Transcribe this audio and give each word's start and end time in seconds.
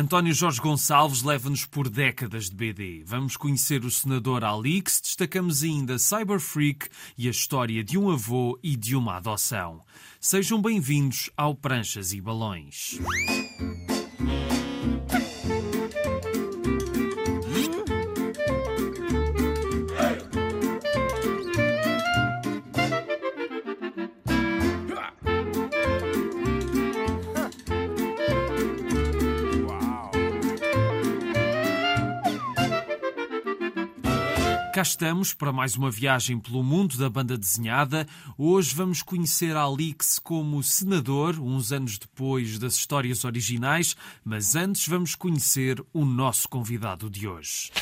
António 0.00 0.32
Jorge 0.32 0.60
Gonçalves 0.60 1.24
leva-nos 1.24 1.66
por 1.66 1.88
décadas 1.88 2.48
de 2.48 2.54
BD. 2.54 3.02
Vamos 3.04 3.36
conhecer 3.36 3.84
o 3.84 3.90
senador 3.90 4.44
Alix, 4.44 5.00
destacamos 5.00 5.64
ainda 5.64 5.98
Cyber 5.98 6.38
Freak 6.38 6.88
e 7.18 7.26
a 7.26 7.32
história 7.32 7.82
de 7.82 7.98
um 7.98 8.08
avô 8.08 8.56
e 8.62 8.76
de 8.76 8.94
uma 8.94 9.16
adoção. 9.16 9.82
Sejam 10.20 10.62
bem-vindos 10.62 11.30
ao 11.36 11.52
Pranchas 11.52 12.12
e 12.12 12.20
Balões. 12.20 13.00
Cá 34.78 34.82
estamos 34.82 35.34
para 35.34 35.52
mais 35.52 35.74
uma 35.74 35.90
viagem 35.90 36.38
pelo 36.38 36.62
mundo 36.62 36.96
da 36.96 37.10
banda 37.10 37.36
desenhada. 37.36 38.06
Hoje 38.38 38.72
vamos 38.76 39.02
conhecer 39.02 39.56
Alix 39.56 40.20
como 40.20 40.62
senador, 40.62 41.36
uns 41.40 41.72
anos 41.72 41.98
depois 41.98 42.60
das 42.60 42.76
histórias 42.76 43.24
originais, 43.24 43.96
mas 44.24 44.54
antes 44.54 44.86
vamos 44.86 45.16
conhecer 45.16 45.84
o 45.92 46.04
nosso 46.04 46.48
convidado 46.48 47.10
de 47.10 47.26
hoje. 47.26 47.72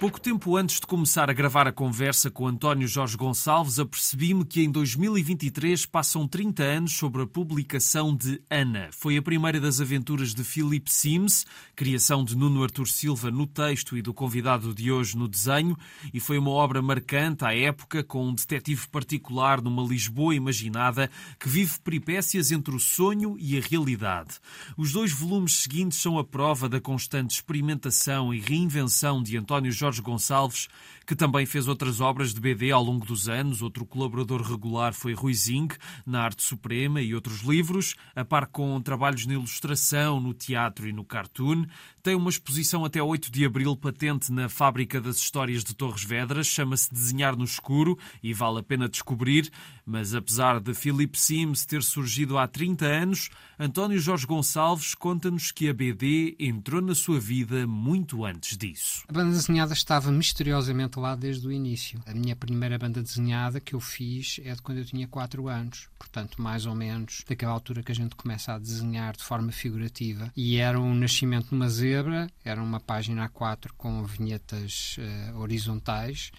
Pouco 0.00 0.20
tempo 0.20 0.56
antes 0.56 0.78
de 0.78 0.86
começar 0.86 1.28
a 1.28 1.32
gravar 1.32 1.66
a 1.66 1.72
conversa 1.72 2.30
com 2.30 2.46
António 2.46 2.86
Jorge 2.86 3.16
Gonçalves, 3.16 3.80
apercebi-me 3.80 4.44
que 4.44 4.62
em 4.62 4.70
2023 4.70 5.86
passam 5.86 6.28
30 6.28 6.62
anos 6.62 6.92
sobre 6.92 7.22
a 7.22 7.26
publicação 7.26 8.14
de 8.14 8.40
Ana. 8.48 8.90
Foi 8.92 9.16
a 9.16 9.22
primeira 9.22 9.58
das 9.58 9.80
aventuras 9.80 10.32
de 10.32 10.44
Philip 10.44 10.88
Sims, 10.88 11.44
criação 11.74 12.24
de 12.24 12.36
Nuno 12.36 12.62
Artur 12.62 12.86
Silva 12.86 13.28
no 13.28 13.44
texto 13.44 13.98
e 13.98 14.02
do 14.02 14.14
convidado 14.14 14.72
de 14.72 14.92
hoje 14.92 15.18
no 15.18 15.26
desenho, 15.26 15.76
e 16.14 16.20
foi 16.20 16.38
uma 16.38 16.52
obra 16.52 16.80
marcante 16.80 17.44
à 17.44 17.52
época, 17.52 18.04
com 18.04 18.28
um 18.28 18.32
detetive 18.32 18.86
particular 18.86 19.60
numa 19.60 19.82
Lisboa 19.82 20.32
imaginada 20.32 21.10
que 21.40 21.48
vive 21.48 21.76
peripécias 21.80 22.52
entre 22.52 22.72
o 22.72 22.78
sonho 22.78 23.36
e 23.36 23.58
a 23.58 23.60
realidade. 23.60 24.36
Os 24.76 24.92
dois 24.92 25.10
volumes 25.10 25.54
seguintes 25.54 26.00
são 26.00 26.20
a 26.20 26.24
prova 26.24 26.68
da 26.68 26.80
constante 26.80 27.32
experimentação 27.32 28.32
e 28.32 28.38
reinvenção 28.38 29.20
de 29.20 29.36
António 29.36 29.72
Jorge 29.72 29.87
Jorge 29.88 30.02
Gonçalves, 30.02 30.68
que 31.08 31.16
também 31.16 31.46
fez 31.46 31.66
outras 31.66 32.02
obras 32.02 32.34
de 32.34 32.40
BD 32.40 32.70
ao 32.70 32.84
longo 32.84 33.06
dos 33.06 33.30
anos. 33.30 33.62
Outro 33.62 33.86
colaborador 33.86 34.42
regular 34.42 34.92
foi 34.92 35.14
Rui 35.14 35.32
Zing, 35.32 35.68
na 36.04 36.20
Arte 36.20 36.42
Suprema 36.42 37.00
e 37.00 37.14
outros 37.14 37.40
livros, 37.40 37.94
a 38.14 38.26
par 38.26 38.46
com 38.46 38.78
trabalhos 38.78 39.24
na 39.24 39.32
ilustração, 39.32 40.20
no 40.20 40.34
teatro 40.34 40.86
e 40.86 40.92
no 40.92 41.02
cartoon. 41.02 41.64
Tem 42.02 42.14
uma 42.14 42.28
exposição 42.28 42.84
até 42.84 43.02
8 43.02 43.32
de 43.32 43.42
abril 43.42 43.74
patente 43.74 44.30
na 44.30 44.50
Fábrica 44.50 45.00
das 45.00 45.16
Histórias 45.16 45.64
de 45.64 45.74
Torres 45.74 46.04
Vedras, 46.04 46.46
chama-se 46.46 46.92
Desenhar 46.92 47.34
no 47.34 47.44
Escuro 47.44 47.98
e 48.22 48.34
vale 48.34 48.58
a 48.58 48.62
pena 48.62 48.86
descobrir. 48.86 49.50
Mas 49.86 50.14
apesar 50.14 50.60
de 50.60 50.74
Philip 50.74 51.18
Sims 51.18 51.64
ter 51.64 51.82
surgido 51.82 52.36
há 52.36 52.46
30 52.46 52.84
anos, 52.84 53.30
António 53.58 53.98
Jorge 53.98 54.26
Gonçalves 54.26 54.94
conta-nos 54.94 55.50
que 55.50 55.70
a 55.70 55.72
BD 55.72 56.36
entrou 56.38 56.82
na 56.82 56.94
sua 56.94 57.18
vida 57.18 57.66
muito 57.66 58.26
antes 58.26 58.58
disso. 58.58 59.04
A 59.08 59.12
banda 59.12 59.30
desenhada 59.30 59.72
estava 59.72 60.10
misteriosamente 60.10 60.97
lá 60.98 61.14
desde 61.14 61.46
o 61.46 61.52
início. 61.52 62.00
A 62.06 62.12
minha 62.12 62.36
primeira 62.36 62.78
banda 62.78 63.02
desenhada 63.02 63.60
que 63.60 63.74
eu 63.74 63.80
fiz 63.80 64.40
é 64.44 64.54
de 64.54 64.62
quando 64.62 64.78
eu 64.78 64.84
tinha 64.84 65.06
4 65.08 65.48
anos, 65.48 65.88
portanto, 65.98 66.40
mais 66.42 66.66
ou 66.66 66.74
menos 66.74 67.24
daquela 67.28 67.52
altura 67.52 67.82
que 67.82 67.92
a 67.92 67.94
gente 67.94 68.14
começa 68.14 68.52
a 68.52 68.58
desenhar 68.58 69.16
de 69.16 69.24
forma 69.24 69.52
figurativa. 69.52 70.32
E 70.36 70.56
era 70.56 70.78
um 70.78 70.94
nascimento 70.94 71.52
numa 71.52 71.68
zebra, 71.68 72.28
era 72.44 72.62
uma 72.62 72.80
página 72.80 73.28
A4 73.28 73.70
com 73.76 74.04
vinhetas 74.04 74.96
uh, 74.98 75.38
horizontais. 75.38 76.30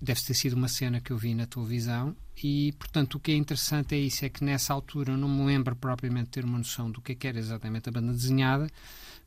Deve 0.00 0.20
ter 0.20 0.34
sido 0.34 0.54
uma 0.54 0.68
cena 0.68 1.00
que 1.00 1.10
eu 1.10 1.16
vi 1.16 1.34
na 1.34 1.46
televisão 1.46 2.14
e, 2.42 2.72
portanto, 2.72 3.14
o 3.14 3.20
que 3.20 3.32
é 3.32 3.34
interessante 3.34 3.94
é 3.94 3.98
isso, 3.98 4.24
é 4.24 4.28
que 4.28 4.44
nessa 4.44 4.74
altura 4.74 5.12
eu 5.12 5.16
não 5.16 5.28
me 5.28 5.46
lembro 5.46 5.74
propriamente 5.74 6.26
de 6.26 6.30
ter 6.32 6.44
uma 6.44 6.58
noção 6.58 6.90
do 6.90 7.00
que, 7.00 7.12
é 7.12 7.28
era 7.28 7.38
exatamente 7.38 7.88
a 7.88 7.92
banda 7.92 8.12
desenhada, 8.12 8.70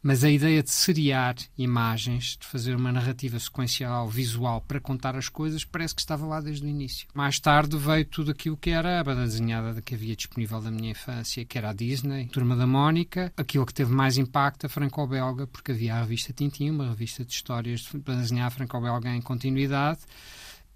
mas 0.02 0.24
a 0.24 0.30
ideia 0.30 0.64
de 0.64 0.72
seriar 0.72 1.36
imagens, 1.58 2.38
de 2.40 2.48
fazer 2.48 2.76
uma 2.76 2.92
narrativa 2.92 3.38
sequencial, 3.40 4.08
visual, 4.08 4.62
para 4.62 4.80
contar 4.80 5.16
as 5.16 5.28
coisas, 5.28 5.66
parece 5.66 5.94
que 5.94 6.02
estava 6.02 6.26
lá 6.26 6.40
desde 6.40 6.66
o 6.66 6.70
início. 6.70 7.08
Mais 7.14 7.40
tarde 7.40 7.78
veio 7.78 8.06
tudo 8.06 8.32
aquilo 8.32 8.56
que 8.56 8.70
era 8.70 9.00
a 9.00 9.04
banda 9.04 9.24
desenhada 9.24 9.82
que 9.82 9.96
havia 9.96 10.16
disponível 10.16 10.62
da 10.62 10.72
minha 10.72 10.92
infância, 10.92 11.44
que 11.44 11.58
era 11.58 11.72
a 11.72 11.74
Disney, 11.74 12.28
Turma 12.28 12.56
da 12.56 12.66
Mónica, 12.66 13.34
aquilo 13.36 13.66
que 13.66 13.74
teve 13.74 13.94
mais 13.94 14.18
impacto, 14.18 14.66
a 14.66 14.70
franco-belga, 14.70 15.48
porque 15.48 15.72
havia 15.72 15.96
a 15.96 16.02
revista 16.02 16.32
Tintin, 16.32 16.70
uma 16.70 16.90
revista 16.90 17.26
de 17.26 17.34
histórias 17.34 17.82
de 17.82 17.98
banda 17.98 18.22
desenhada 18.22 18.52
franco-belga 18.52 19.14
em 19.14 19.22
continuidade, 19.22 20.00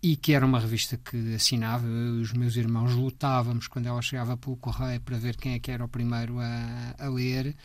e 0.02 0.18
que 0.18 0.34
era 0.34 0.46
uma 0.46 0.60
revista 0.60 0.98
que 0.98 1.34
assinava, 1.34 1.88
eu 1.88 2.18
e 2.18 2.22
os 2.22 2.34
meus 2.34 2.58
irmãos 2.58 2.94
lutávamos 2.94 3.70
quando 3.70 3.88
ela 3.88 4.02
chegava 4.02 4.36
pelo 4.36 4.58
correio 4.58 5.00
para 5.00 5.18
ver 5.18 5.38
quem 5.38 5.54
é 5.54 5.60
que 5.60 5.72
era 5.72 5.86
o 5.86 5.88
primeiro 5.88 6.40
a, 6.40 6.96
a 7.00 7.08
ler 7.08 7.56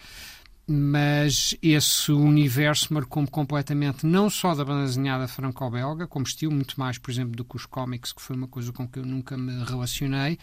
mas 0.71 1.57
esse 1.63 2.13
universo 2.13 2.93
marcou-me 2.93 3.29
completamente, 3.29 4.05
não 4.05 4.29
só 4.29 4.55
da 4.55 4.65
banda 4.65 4.85
desenhada 4.85 5.27
franco-belga, 5.27 6.07
como 6.07 6.27
estilo, 6.27 6.53
muito 6.53 6.79
mais, 6.79 6.99
por 6.99 7.11
exemplo, 7.11 7.35
do 7.35 7.45
que 7.45 7.57
os 7.57 7.65
cómics, 7.65 8.13
que 8.13 8.21
foi 8.21 8.37
uma 8.37 8.47
coisa 8.47 8.71
com 8.71 8.87
que 8.87 8.99
eu 8.99 9.07
nunca 9.07 9.37
me 9.37 9.65
relacionei, 9.65 10.39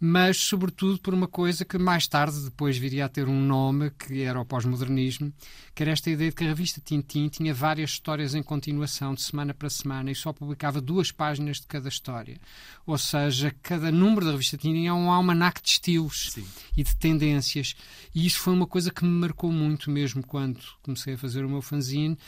mas 0.00 0.36
sobretudo 0.38 0.98
por 0.98 1.14
uma 1.14 1.28
coisa 1.28 1.64
que 1.64 1.78
mais 1.78 2.06
tarde 2.06 2.40
depois 2.40 2.76
viria 2.76 3.06
a 3.06 3.08
ter 3.08 3.28
um 3.28 3.40
nome, 3.40 3.90
que 3.90 4.22
era 4.22 4.40
o 4.40 4.44
pós-modernismo, 4.44 5.32
que 5.74 5.82
era 5.82 5.92
esta 5.92 6.10
ideia 6.10 6.30
de 6.30 6.36
que 6.36 6.44
a 6.44 6.48
revista 6.48 6.80
Tintin 6.84 7.28
tinha 7.28 7.54
várias 7.54 7.90
histórias 7.90 8.34
em 8.34 8.42
continuação, 8.42 9.14
de 9.14 9.22
semana 9.22 9.54
para 9.54 9.70
semana, 9.70 10.10
e 10.10 10.14
só 10.14 10.32
publicava 10.32 10.80
duas 10.80 11.10
páginas 11.10 11.58
de 11.58 11.66
cada 11.66 11.88
história. 11.88 12.38
Ou 12.86 12.98
seja, 12.98 13.54
cada 13.62 13.90
número 13.90 14.26
da 14.26 14.32
revista 14.32 14.56
Tintin 14.56 14.86
é 14.86 14.92
um 14.92 15.10
almanac 15.10 15.62
de 15.62 15.70
estilos 15.70 16.30
Sim. 16.32 16.46
e 16.76 16.82
de 16.82 16.94
tendências. 16.96 17.74
E 18.14 18.26
isso 18.26 18.38
foi 18.40 18.52
uma 18.52 18.66
coisa 18.66 18.90
que 18.90 19.04
me 19.04 19.10
marcou 19.10 19.50
muito 19.50 19.90
mesmo 19.90 20.24
quando 20.26 20.60
comecei 20.82 21.14
a 21.14 21.18
fazer 21.18 21.44
o 21.44 21.48
meu 21.48 21.62
fanzine, 21.62 22.18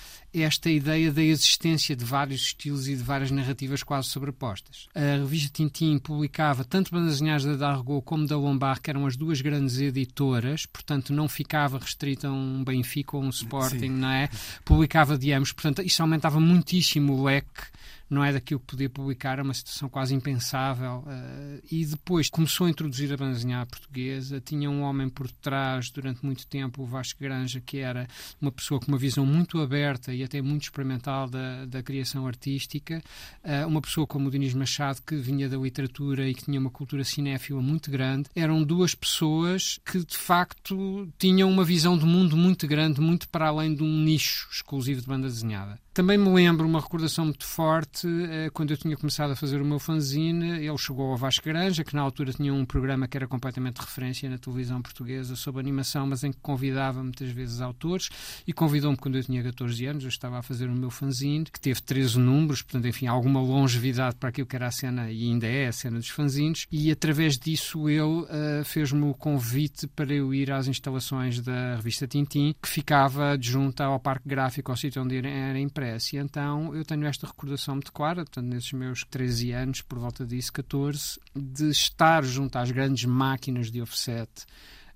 esta 0.42 0.70
ideia 0.70 1.12
da 1.12 1.22
existência 1.22 1.96
de 1.96 2.04
vários 2.04 2.42
estilos 2.42 2.88
e 2.88 2.96
de 2.96 3.02
várias 3.02 3.30
narrativas 3.30 3.82
quase 3.82 4.08
sobrepostas. 4.08 4.86
A 4.94 5.18
revista 5.18 5.50
Tintin 5.52 5.98
publicava 5.98 6.64
tanto 6.64 6.90
bandas 6.90 7.20
da 7.20 7.56
Dargaud 7.56 8.04
como 8.04 8.26
da 8.26 8.36
Lombard, 8.36 8.80
que 8.80 8.90
eram 8.90 9.06
as 9.06 9.16
duas 9.16 9.40
grandes 9.40 9.78
editoras, 9.78 10.66
portanto 10.66 11.12
não 11.12 11.28
ficava 11.28 11.78
restrito 11.78 12.26
a 12.26 12.30
um 12.30 12.62
Benfica 12.64 13.16
ou 13.16 13.22
um 13.22 13.30
Sporting, 13.30 13.78
Sim. 13.78 13.88
não 13.90 14.10
é? 14.10 14.28
Publicava 14.64 15.16
de 15.18 15.32
ambos, 15.32 15.52
portanto 15.52 15.82
isso 15.82 16.02
aumentava 16.02 16.40
muitíssimo 16.40 17.14
o 17.14 17.24
leque 17.24 17.76
não 18.08 18.24
é 18.24 18.32
daquilo 18.32 18.60
que 18.60 18.66
podia 18.66 18.88
publicar, 18.88 19.38
é 19.38 19.42
uma 19.42 19.54
situação 19.54 19.88
quase 19.88 20.14
impensável. 20.14 21.04
Uh, 21.06 21.62
e 21.70 21.84
depois 21.84 22.28
começou 22.28 22.66
a 22.66 22.70
introduzir 22.70 23.12
a 23.12 23.16
bandezinha 23.16 23.66
portuguesa, 23.66 24.40
tinha 24.40 24.70
um 24.70 24.82
homem 24.82 25.08
por 25.08 25.30
trás 25.30 25.90
durante 25.90 26.24
muito 26.24 26.46
tempo, 26.46 26.82
o 26.82 26.86
Vasco 26.86 27.20
Granja, 27.20 27.60
que 27.60 27.78
era 27.78 28.06
uma 28.40 28.52
pessoa 28.52 28.80
com 28.80 28.88
uma 28.88 28.98
visão 28.98 29.26
muito 29.26 29.60
aberta 29.60 30.14
e 30.14 30.22
até 30.22 30.40
muito 30.40 30.62
experimental 30.64 31.28
da, 31.28 31.66
da 31.66 31.82
criação 31.82 32.26
artística, 32.26 33.02
uh, 33.44 33.66
uma 33.66 33.80
pessoa 33.80 34.06
como 34.06 34.28
o 34.28 34.30
Dinis 34.30 34.54
Machado, 34.54 35.00
que 35.02 35.16
vinha 35.16 35.48
da 35.48 35.56
literatura 35.56 36.28
e 36.28 36.34
que 36.34 36.44
tinha 36.44 36.60
uma 36.60 36.70
cultura 36.70 37.04
cinéfila 37.04 37.60
muito 37.60 37.90
grande. 37.90 38.28
Eram 38.34 38.62
duas 38.62 38.94
pessoas 38.94 39.78
que, 39.84 40.04
de 40.04 40.16
facto, 40.16 41.08
tinham 41.18 41.50
uma 41.50 41.64
visão 41.64 41.96
do 41.98 42.06
mundo 42.06 42.36
muito 42.36 42.66
grande, 42.66 43.00
muito 43.00 43.28
para 43.28 43.48
além 43.48 43.74
de 43.74 43.82
um 43.82 44.00
nicho 44.02 44.48
exclusivo 44.50 45.00
de 45.00 45.06
banda 45.06 45.26
desenhada. 45.26 45.78
Também 45.96 46.18
me 46.18 46.28
lembro 46.28 46.68
uma 46.68 46.78
recordação 46.78 47.24
muito 47.24 47.46
forte 47.46 48.06
eh, 48.06 48.50
quando 48.52 48.70
eu 48.70 48.76
tinha 48.76 48.94
começado 48.98 49.30
a 49.30 49.34
fazer 49.34 49.62
o 49.62 49.64
meu 49.64 49.78
fanzine. 49.78 50.62
Ele 50.62 50.76
chegou 50.76 51.10
ao 51.10 51.16
Vasco 51.16 51.46
Granja, 51.46 51.82
que 51.82 51.96
na 51.96 52.02
altura 52.02 52.34
tinha 52.34 52.52
um 52.52 52.66
programa 52.66 53.08
que 53.08 53.16
era 53.16 53.26
completamente 53.26 53.78
referência 53.78 54.28
na 54.28 54.36
televisão 54.36 54.82
portuguesa 54.82 55.34
sobre 55.34 55.58
animação, 55.58 56.06
mas 56.06 56.22
em 56.22 56.32
que 56.32 56.38
convidava 56.42 57.02
muitas 57.02 57.30
vezes 57.30 57.62
autores. 57.62 58.10
E 58.46 58.52
convidou-me 58.52 58.98
quando 58.98 59.16
eu 59.16 59.24
tinha 59.24 59.42
14 59.42 59.86
anos. 59.86 60.02
Eu 60.04 60.10
estava 60.10 60.38
a 60.38 60.42
fazer 60.42 60.68
o 60.68 60.74
meu 60.74 60.90
fanzine, 60.90 61.46
que 61.46 61.58
teve 61.58 61.80
13 61.80 62.18
números, 62.18 62.60
portanto, 62.60 62.86
enfim, 62.86 63.06
alguma 63.06 63.40
longevidade 63.40 64.16
para 64.16 64.28
aquilo 64.28 64.46
que 64.46 64.54
era 64.54 64.66
a 64.66 64.70
cena 64.70 65.10
e 65.10 65.22
ainda 65.22 65.46
é 65.46 65.66
a 65.66 65.72
cena 65.72 65.96
dos 65.96 66.10
fanzines. 66.10 66.66
E 66.70 66.90
através 66.90 67.38
disso 67.38 67.88
ele 67.88 68.02
uh, 68.02 68.62
fez-me 68.66 69.08
o 69.08 69.14
convite 69.14 69.86
para 69.86 70.12
eu 70.12 70.34
ir 70.34 70.52
às 70.52 70.68
instalações 70.68 71.40
da 71.40 71.76
revista 71.76 72.06
Tintim, 72.06 72.54
que 72.60 72.68
ficava 72.68 73.30
adjunta 73.30 73.84
ao 73.84 73.98
Parque 73.98 74.28
Gráfico, 74.28 74.70
ao 74.70 74.76
sítio 74.76 75.00
onde 75.00 75.16
era 75.16 75.58
impresso 75.58 75.85
E 75.94 76.16
então 76.16 76.74
eu 76.74 76.84
tenho 76.84 77.06
esta 77.06 77.26
recordação 77.26 77.74
muito 77.74 77.92
clara, 77.92 78.24
portanto, 78.24 78.46
nesses 78.46 78.72
meus 78.72 79.04
13 79.04 79.52
anos, 79.52 79.82
por 79.82 79.98
volta 79.98 80.26
disso, 80.26 80.52
14, 80.52 81.20
de 81.34 81.70
estar 81.70 82.24
junto 82.24 82.56
às 82.56 82.70
grandes 82.70 83.04
máquinas 83.04 83.70
de 83.70 83.80
offset 83.80 84.30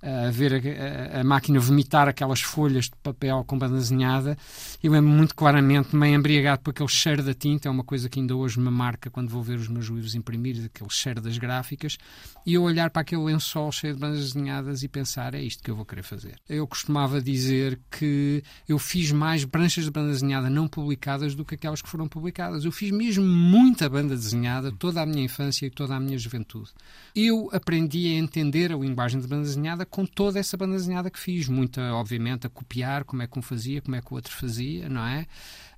a 0.02 0.30
ver 0.30 0.54
a, 0.54 1.20
a, 1.20 1.24
máquina 1.24 1.60
vomitar 1.60 2.08
aquelas 2.08 2.40
folhas 2.40 2.86
de 2.86 2.92
papel 3.02 3.44
com 3.46 3.58
banda 3.58 3.76
desenhada. 3.76 4.36
Eu 4.82 4.92
lembro 4.92 5.10
muito 5.10 5.34
claramente, 5.34 5.94
meio 5.94 6.14
embriagado 6.14 6.62
por 6.62 6.70
aquele 6.70 6.88
cheiro 6.88 7.22
da 7.22 7.34
tinta, 7.34 7.68
é 7.68 7.70
uma 7.70 7.84
coisa 7.84 8.08
que 8.08 8.18
ainda 8.18 8.34
hoje 8.34 8.58
me 8.58 8.70
marca 8.70 9.10
quando 9.10 9.28
vou 9.28 9.42
ver 9.42 9.58
os 9.58 9.68
meus 9.68 9.86
livros 9.86 10.14
imprimir, 10.14 10.64
aquele 10.64 10.90
cheiro 10.90 11.20
das 11.20 11.36
gráficas, 11.36 11.98
e 12.46 12.54
eu 12.54 12.62
olhar 12.62 12.90
para 12.90 13.02
aquele 13.02 13.22
lençol 13.22 13.70
cheio 13.70 13.94
de 13.94 14.00
bandas 14.00 14.32
desenhadas 14.32 14.82
e 14.82 14.88
pensar, 14.88 15.34
é 15.34 15.42
isto 15.42 15.62
que 15.62 15.70
eu 15.70 15.76
vou 15.76 15.84
querer 15.84 16.02
fazer. 16.02 16.36
Eu 16.48 16.66
costumava 16.66 17.20
dizer 17.20 17.78
que 17.90 18.42
eu 18.66 18.78
fiz 18.78 19.12
mais 19.12 19.44
pranchas 19.44 19.84
de 19.84 19.90
banda 19.90 20.12
desenhada 20.12 20.48
não 20.48 20.66
publicadas 20.66 21.34
do 21.34 21.44
que 21.44 21.54
aquelas 21.54 21.82
que 21.82 21.88
foram 21.88 22.08
publicadas. 22.08 22.64
Eu 22.64 22.72
fiz 22.72 22.90
mesmo 22.90 23.24
muita 23.24 23.88
banda 23.88 24.16
desenhada 24.16 24.72
toda 24.72 25.02
a 25.02 25.06
minha 25.06 25.24
infância 25.24 25.66
e 25.66 25.70
toda 25.70 25.94
a 25.94 26.00
minha 26.00 26.18
juventude. 26.18 26.70
Eu 27.14 27.50
aprendi 27.52 28.06
a 28.06 28.18
entender 28.18 28.72
a 28.72 28.76
linguagem 28.76 29.20
de 29.20 29.26
banda 29.26 29.42
desenhada 29.42 29.84
com 29.90 30.06
toda 30.06 30.38
essa 30.38 30.56
banda 30.56 30.76
desenhada 30.76 31.10
que 31.10 31.18
fiz. 31.18 31.48
Muita, 31.48 31.92
obviamente, 31.94 32.46
a 32.46 32.50
copiar 32.50 33.04
como 33.04 33.22
é 33.22 33.26
que 33.26 33.38
um 33.38 33.42
fazia, 33.42 33.82
como 33.82 33.96
é 33.96 34.00
que 34.00 34.12
o 34.12 34.14
outro 34.14 34.32
fazia, 34.32 34.88
não 34.88 35.04
é? 35.04 35.26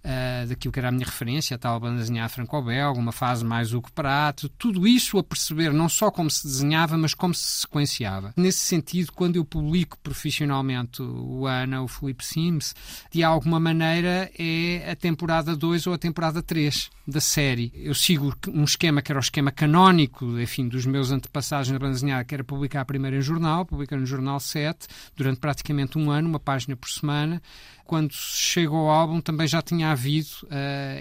Uh, 0.04 0.46
daquilo 0.46 0.72
que 0.72 0.78
era 0.78 0.88
a 0.88 0.92
minha 0.92 1.06
referência, 1.06 1.54
a 1.54 1.58
tal 1.58 1.78
banda 1.80 1.98
desenhada 1.98 2.28
franco-belga, 2.28 2.98
uma 2.98 3.12
fase 3.12 3.44
mais 3.44 3.72
Hugo 3.72 3.90
Prato, 3.92 4.48
tudo 4.50 4.86
isso 4.86 5.18
a 5.18 5.22
perceber 5.22 5.72
não 5.72 5.88
só 5.88 6.10
como 6.10 6.30
se 6.30 6.46
desenhava, 6.46 6.96
mas 6.98 7.14
como 7.14 7.34
se 7.34 7.60
sequenciava. 7.60 8.32
Nesse 8.36 8.60
sentido, 8.60 9.12
quando 9.12 9.36
eu 9.36 9.44
publico 9.44 9.98
profissionalmente 9.98 11.02
o 11.02 11.46
Ana, 11.46 11.82
o 11.82 11.88
Felipe 11.88 12.24
Sims, 12.24 12.74
de 13.10 13.22
alguma 13.22 13.58
maneira 13.58 14.30
é 14.38 14.90
a 14.90 14.96
temporada 14.96 15.56
2 15.56 15.86
ou 15.86 15.94
a 15.94 15.98
temporada 15.98 16.42
3 16.42 16.90
da 17.06 17.20
série. 17.20 17.72
Eu 17.74 17.94
sigo 17.94 18.34
um 18.48 18.64
esquema 18.64 19.02
que 19.02 19.10
era 19.10 19.18
o 19.18 19.22
esquema 19.22 19.50
canónico, 19.50 20.38
enfim, 20.38 20.68
dos 20.68 20.86
meus 20.86 21.10
antepassados 21.10 21.70
na 21.70 21.78
banda 21.78 21.94
desenhada, 21.94 22.24
que 22.24 22.34
era 22.34 22.44
publicar 22.44 22.84
primeiro 22.84 23.16
em 23.16 23.22
jornal, 23.22 23.66
publicar 23.66 23.96
no 23.96 24.06
Jornal 24.06 24.38
7, 24.38 24.86
durante 25.16 25.40
praticamente 25.40 25.98
um 25.98 26.10
ano, 26.10 26.28
uma 26.28 26.40
página 26.40 26.76
por 26.76 26.88
semana. 26.88 27.42
Quando 27.84 28.12
chegou 28.12 28.88
ao 28.88 28.90
álbum 28.90 29.20
também 29.20 29.46
já 29.46 29.60
tinha 29.60 29.90
havido 29.90 30.28
uh, 30.44 30.48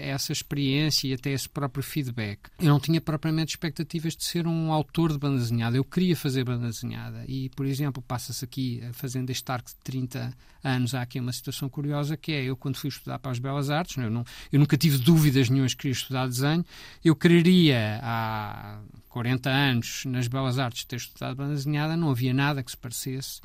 essa 0.00 0.32
experiência 0.32 1.08
e 1.08 1.14
até 1.14 1.30
esse 1.30 1.48
próprio 1.48 1.82
feedback. 1.82 2.40
Eu 2.58 2.68
não 2.68 2.80
tinha 2.80 3.00
propriamente 3.00 3.50
expectativas 3.50 4.16
de 4.16 4.24
ser 4.24 4.46
um 4.46 4.72
autor 4.72 5.12
de 5.12 5.18
banda 5.18 5.38
desenhada, 5.38 5.76
eu 5.76 5.84
queria 5.84 6.16
fazer 6.16 6.44
banda 6.44 6.68
desenhada. 6.68 7.24
E, 7.26 7.48
por 7.50 7.66
exemplo, 7.66 8.02
passa-se 8.02 8.44
aqui, 8.44 8.82
fazendo 8.92 9.30
este 9.30 9.50
arco 9.50 9.68
de 9.68 9.76
30 9.76 10.32
anos, 10.62 10.94
há 10.94 11.02
aqui 11.02 11.18
uma 11.18 11.32
situação 11.32 11.68
curiosa 11.68 12.16
que 12.16 12.32
é, 12.32 12.44
eu 12.44 12.56
quando 12.56 12.76
fui 12.76 12.88
estudar 12.88 13.18
para 13.18 13.32
as 13.32 13.38
Belas 13.38 13.70
Artes, 13.70 13.96
eu, 13.96 14.10
não, 14.10 14.24
eu 14.52 14.60
nunca 14.60 14.76
tive 14.76 14.98
dúvidas 14.98 15.48
nenhumas 15.48 15.74
que 15.74 15.82
queria 15.82 15.92
estudar 15.92 16.26
desenho, 16.26 16.64
eu 17.04 17.16
quereria 17.16 18.00
há 18.02 18.78
40 19.08 19.50
anos 19.50 20.04
nas 20.06 20.28
Belas 20.28 20.58
Artes 20.58 20.84
ter 20.84 20.96
estudado 20.96 21.36
banda 21.36 21.54
desenhada, 21.54 21.96
não 21.96 22.10
havia 22.10 22.32
nada 22.32 22.62
que 22.62 22.70
se 22.70 22.76
parecesse 22.76 23.40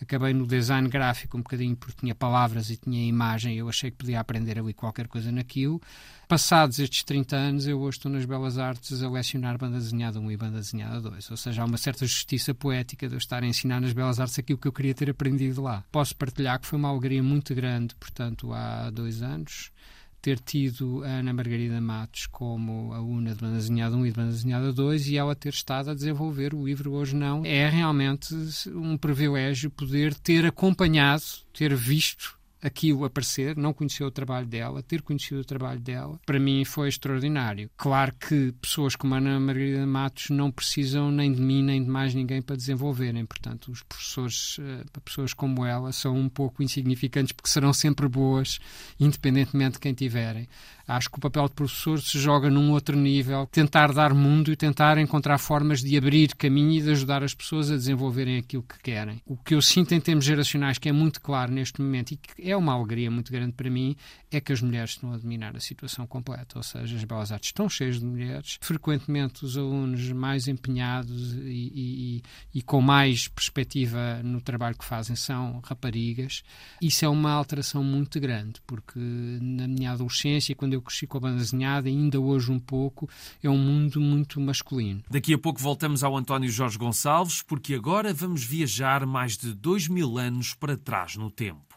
acabei 0.00 0.32
no 0.32 0.46
design 0.46 0.88
gráfico 0.88 1.36
um 1.36 1.42
bocadinho 1.42 1.76
porque 1.76 2.00
tinha 2.00 2.14
palavras 2.14 2.70
e 2.70 2.76
tinha 2.76 3.06
imagem 3.06 3.56
eu 3.56 3.68
achei 3.68 3.90
que 3.90 3.96
podia 3.98 4.20
aprender 4.20 4.58
ali 4.58 4.72
qualquer 4.72 5.08
coisa 5.08 5.30
naquilo. 5.32 5.80
Passados 6.28 6.78
estes 6.78 7.04
30 7.04 7.36
anos, 7.36 7.66
eu 7.66 7.80
hoje 7.80 7.96
estou 7.96 8.12
nas 8.12 8.26
Belas 8.26 8.58
Artes 8.58 9.02
a 9.02 9.08
lecionar 9.08 9.56
banda 9.56 9.78
desenhada 9.78 10.20
1 10.20 10.30
e 10.30 10.36
banda 10.36 10.58
desenhada 10.58 11.00
2. 11.00 11.30
Ou 11.30 11.36
seja, 11.36 11.62
há 11.62 11.64
uma 11.64 11.78
certa 11.78 12.06
justiça 12.06 12.52
poética 12.52 13.08
de 13.08 13.14
eu 13.14 13.18
estar 13.18 13.42
a 13.42 13.46
ensinar 13.46 13.80
nas 13.80 13.94
Belas 13.94 14.20
Artes 14.20 14.38
aquilo 14.38 14.58
que 14.58 14.68
eu 14.68 14.72
queria 14.72 14.94
ter 14.94 15.08
aprendido 15.08 15.62
lá. 15.62 15.82
Posso 15.90 16.14
partilhar 16.14 16.60
que 16.60 16.66
foi 16.66 16.78
uma 16.78 16.90
alegria 16.90 17.22
muito 17.22 17.54
grande, 17.54 17.94
portanto, 17.94 18.52
há 18.52 18.90
dois 18.90 19.22
anos 19.22 19.70
ter 20.20 20.38
tido 20.38 21.02
a 21.04 21.08
Ana 21.08 21.32
Margarida 21.32 21.80
Matos 21.80 22.26
como 22.26 22.92
aluna 22.92 23.34
de 23.34 23.40
banda 23.40 23.56
desenhada 23.56 23.96
1 23.96 24.06
e 24.06 24.10
de 24.10 24.16
banda 24.16 24.30
desenhada 24.30 24.72
2 24.72 25.08
e 25.08 25.16
ela 25.16 25.34
ter 25.34 25.50
estado 25.50 25.90
a 25.90 25.94
desenvolver 25.94 26.54
o 26.54 26.64
livro 26.64 26.92
Hoje 26.92 27.14
Não. 27.14 27.44
É 27.44 27.68
realmente 27.68 28.34
um 28.68 28.96
privilégio 28.96 29.70
poder 29.70 30.14
ter 30.14 30.46
acompanhado, 30.46 31.22
ter 31.52 31.74
visto 31.74 32.37
aquilo 32.62 33.04
aparecer, 33.04 33.56
não 33.56 33.72
conhecer 33.72 34.04
o 34.04 34.10
trabalho 34.10 34.46
dela, 34.46 34.82
ter 34.82 35.02
conhecido 35.02 35.40
o 35.40 35.44
trabalho 35.44 35.80
dela, 35.80 36.20
para 36.26 36.38
mim 36.38 36.64
foi 36.64 36.88
extraordinário. 36.88 37.70
Claro 37.76 38.14
que 38.14 38.52
pessoas 38.60 38.96
como 38.96 39.14
a 39.14 39.18
Ana 39.18 39.38
Margarida 39.38 39.86
Matos 39.86 40.30
não 40.30 40.50
precisam 40.50 41.10
nem 41.10 41.32
de 41.32 41.40
mim 41.40 41.62
nem 41.62 41.82
de 41.82 41.90
mais 41.90 42.14
ninguém 42.14 42.42
para 42.42 42.56
desenvolverem. 42.56 43.24
Portanto, 43.24 43.70
os 43.70 43.82
professores, 43.82 44.56
eh, 44.60 44.84
pessoas 45.04 45.32
como 45.32 45.64
ela, 45.64 45.92
são 45.92 46.16
um 46.16 46.28
pouco 46.28 46.62
insignificantes 46.62 47.32
porque 47.32 47.50
serão 47.50 47.72
sempre 47.72 48.08
boas, 48.08 48.58
independentemente 48.98 49.74
de 49.74 49.80
quem 49.80 49.94
tiverem. 49.94 50.48
Acho 50.88 51.10
que 51.10 51.18
o 51.18 51.20
papel 51.20 51.46
de 51.48 51.54
professor 51.54 52.00
se 52.00 52.18
joga 52.18 52.48
num 52.48 52.72
outro 52.72 52.96
nível, 52.96 53.46
tentar 53.52 53.92
dar 53.92 54.14
mundo 54.14 54.50
e 54.50 54.56
tentar 54.56 54.96
encontrar 54.96 55.36
formas 55.36 55.82
de 55.82 55.96
abrir 55.98 56.34
caminho 56.34 56.80
e 56.80 56.82
de 56.82 56.90
ajudar 56.90 57.22
as 57.22 57.34
pessoas 57.34 57.70
a 57.70 57.74
desenvolverem 57.74 58.38
aquilo 58.38 58.62
que 58.62 58.78
querem. 58.82 59.20
O 59.26 59.36
que 59.36 59.54
eu 59.54 59.60
sinto 59.60 59.94
em 59.94 60.00
termos 60.00 60.24
geracionais, 60.24 60.78
que 60.78 60.88
é 60.88 60.92
muito 60.92 61.20
claro 61.20 61.52
neste 61.52 61.82
momento 61.82 62.12
e 62.12 62.16
que 62.16 62.50
é 62.50 62.56
uma 62.56 62.72
alegria 62.72 63.10
muito 63.10 63.30
grande 63.30 63.52
para 63.52 63.68
mim, 63.68 63.94
é 64.30 64.40
que 64.40 64.52
as 64.52 64.62
mulheres 64.62 64.90
estão 64.90 65.12
a 65.12 65.18
dominar 65.18 65.54
a 65.54 65.60
situação 65.60 66.06
completa. 66.06 66.58
Ou 66.58 66.62
seja, 66.62 66.96
as 66.96 67.04
belas 67.04 67.32
artes 67.32 67.48
estão 67.48 67.68
cheias 67.68 68.00
de 68.00 68.06
mulheres, 68.06 68.58
frequentemente 68.60 69.44
os 69.44 69.56
alunos 69.56 70.10
mais 70.12 70.48
empenhados 70.48 71.34
e, 71.34 71.72
e, 71.74 72.22
e 72.54 72.62
com 72.62 72.80
mais 72.80 73.28
perspectiva 73.28 74.22
no 74.22 74.40
trabalho 74.40 74.76
que 74.76 74.84
fazem 74.84 75.16
são 75.16 75.60
raparigas. 75.64 76.42
Isso 76.80 77.04
é 77.04 77.08
uma 77.08 77.32
alteração 77.32 77.84
muito 77.84 78.18
grande, 78.18 78.60
porque 78.66 78.98
na 78.98 79.68
minha 79.68 79.92
adolescência, 79.92 80.54
quando 80.54 80.74
eu 80.74 80.77
eu 80.78 80.82
cresci 80.82 81.06
com 81.06 81.18
a 81.18 81.20
banda 81.20 81.38
desenhada, 81.38 81.88
ainda 81.88 82.20
hoje 82.20 82.50
um 82.50 82.58
pouco, 82.58 83.08
é 83.42 83.50
um 83.50 83.58
mundo 83.58 84.00
muito 84.00 84.40
masculino. 84.40 85.02
Daqui 85.10 85.34
a 85.34 85.38
pouco 85.38 85.60
voltamos 85.60 86.02
ao 86.02 86.16
António 86.16 86.50
Jorge 86.50 86.78
Gonçalves, 86.78 87.42
porque 87.42 87.74
agora 87.74 88.14
vamos 88.14 88.44
viajar 88.44 89.04
mais 89.04 89.36
de 89.36 89.52
dois 89.52 89.88
mil 89.88 90.18
anos 90.18 90.54
para 90.54 90.76
trás 90.76 91.16
no 91.16 91.30
tempo. 91.30 91.68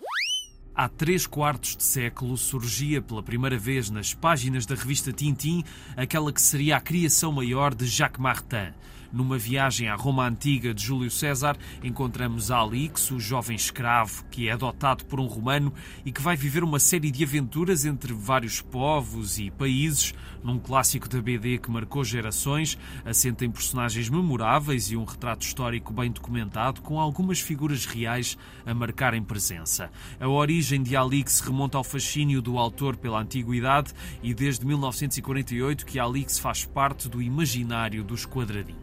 Há 0.74 0.88
três 0.88 1.28
quartos 1.28 1.76
de 1.76 1.84
século 1.84 2.38
surgia 2.38 3.02
pela 3.02 3.22
primeira 3.22 3.58
vez 3.58 3.90
nas 3.90 4.14
páginas 4.14 4.66
da 4.66 4.74
revista 4.74 5.12
Tintin 5.12 5.64
aquela 5.98 6.32
que 6.32 6.42
seria 6.42 6.78
a 6.78 6.82
criação 6.82 7.32
maior 7.32 7.76
de 7.76 7.86
Jacques 7.86 8.22
Martin. 8.22 8.72
Numa 9.12 9.38
viagem 9.38 9.90
à 9.90 9.96
Roma 9.96 10.26
antiga 10.26 10.74
de 10.74 10.84
Júlio 10.84 11.12
César, 11.12 11.58
encontramos 11.84 12.50
Alix, 12.50 13.12
o 13.12 13.20
jovem 13.20 13.58
escravo 13.58 14.24
que 14.32 14.48
é 14.48 14.54
adotado 14.54 15.04
por 15.06 15.20
um 15.20 15.26
romano 15.26 15.74
e 16.06 16.14
que 16.14 16.22
vai 16.22 16.38
viver 16.38 16.64
uma 16.64 16.80
série 16.80 17.12
de 17.12 17.24
aventuras 17.24 17.84
entre 17.84 18.14
vários 18.14 18.62
povos 18.62 19.38
e 19.38 19.52
países, 19.52 20.14
num 20.42 20.58
clássico 20.58 21.10
da 21.10 21.22
BD 21.22 21.58
que 21.58 21.70
marcou 21.70 22.06
gerações, 22.06 22.78
assenta 23.04 23.44
em 23.44 23.52
personagens 23.52 24.10
memoráveis 24.10 24.90
e 24.92 24.96
um 24.96 25.04
retrato 25.04 25.46
histórico 25.46 25.92
bem 25.92 26.10
documentado, 26.10 26.82
com 26.82 26.98
algumas 26.98 27.42
figuras 27.42 27.86
reais 27.86 28.38
a 28.66 28.74
marcarem 28.74 29.22
presença. 29.22 29.92
A 30.22 30.28
origem 30.28 30.82
de 30.82 30.96
Alix 30.96 31.42
remonta 31.42 31.78
ao 31.78 31.84
fascínio 31.84 32.42
do 32.42 32.58
autor 32.58 32.96
pela 32.96 33.20
antiguidade 33.20 33.94
e 34.24 34.34
desde 34.34 34.66
1948 34.66 35.86
que 35.86 36.00
Alix 36.00 36.40
faz 36.40 36.64
parte 36.64 37.10
do 37.10 37.22
imaginário 37.22 38.04
dos 38.04 38.26
quadradinhos 38.26 38.81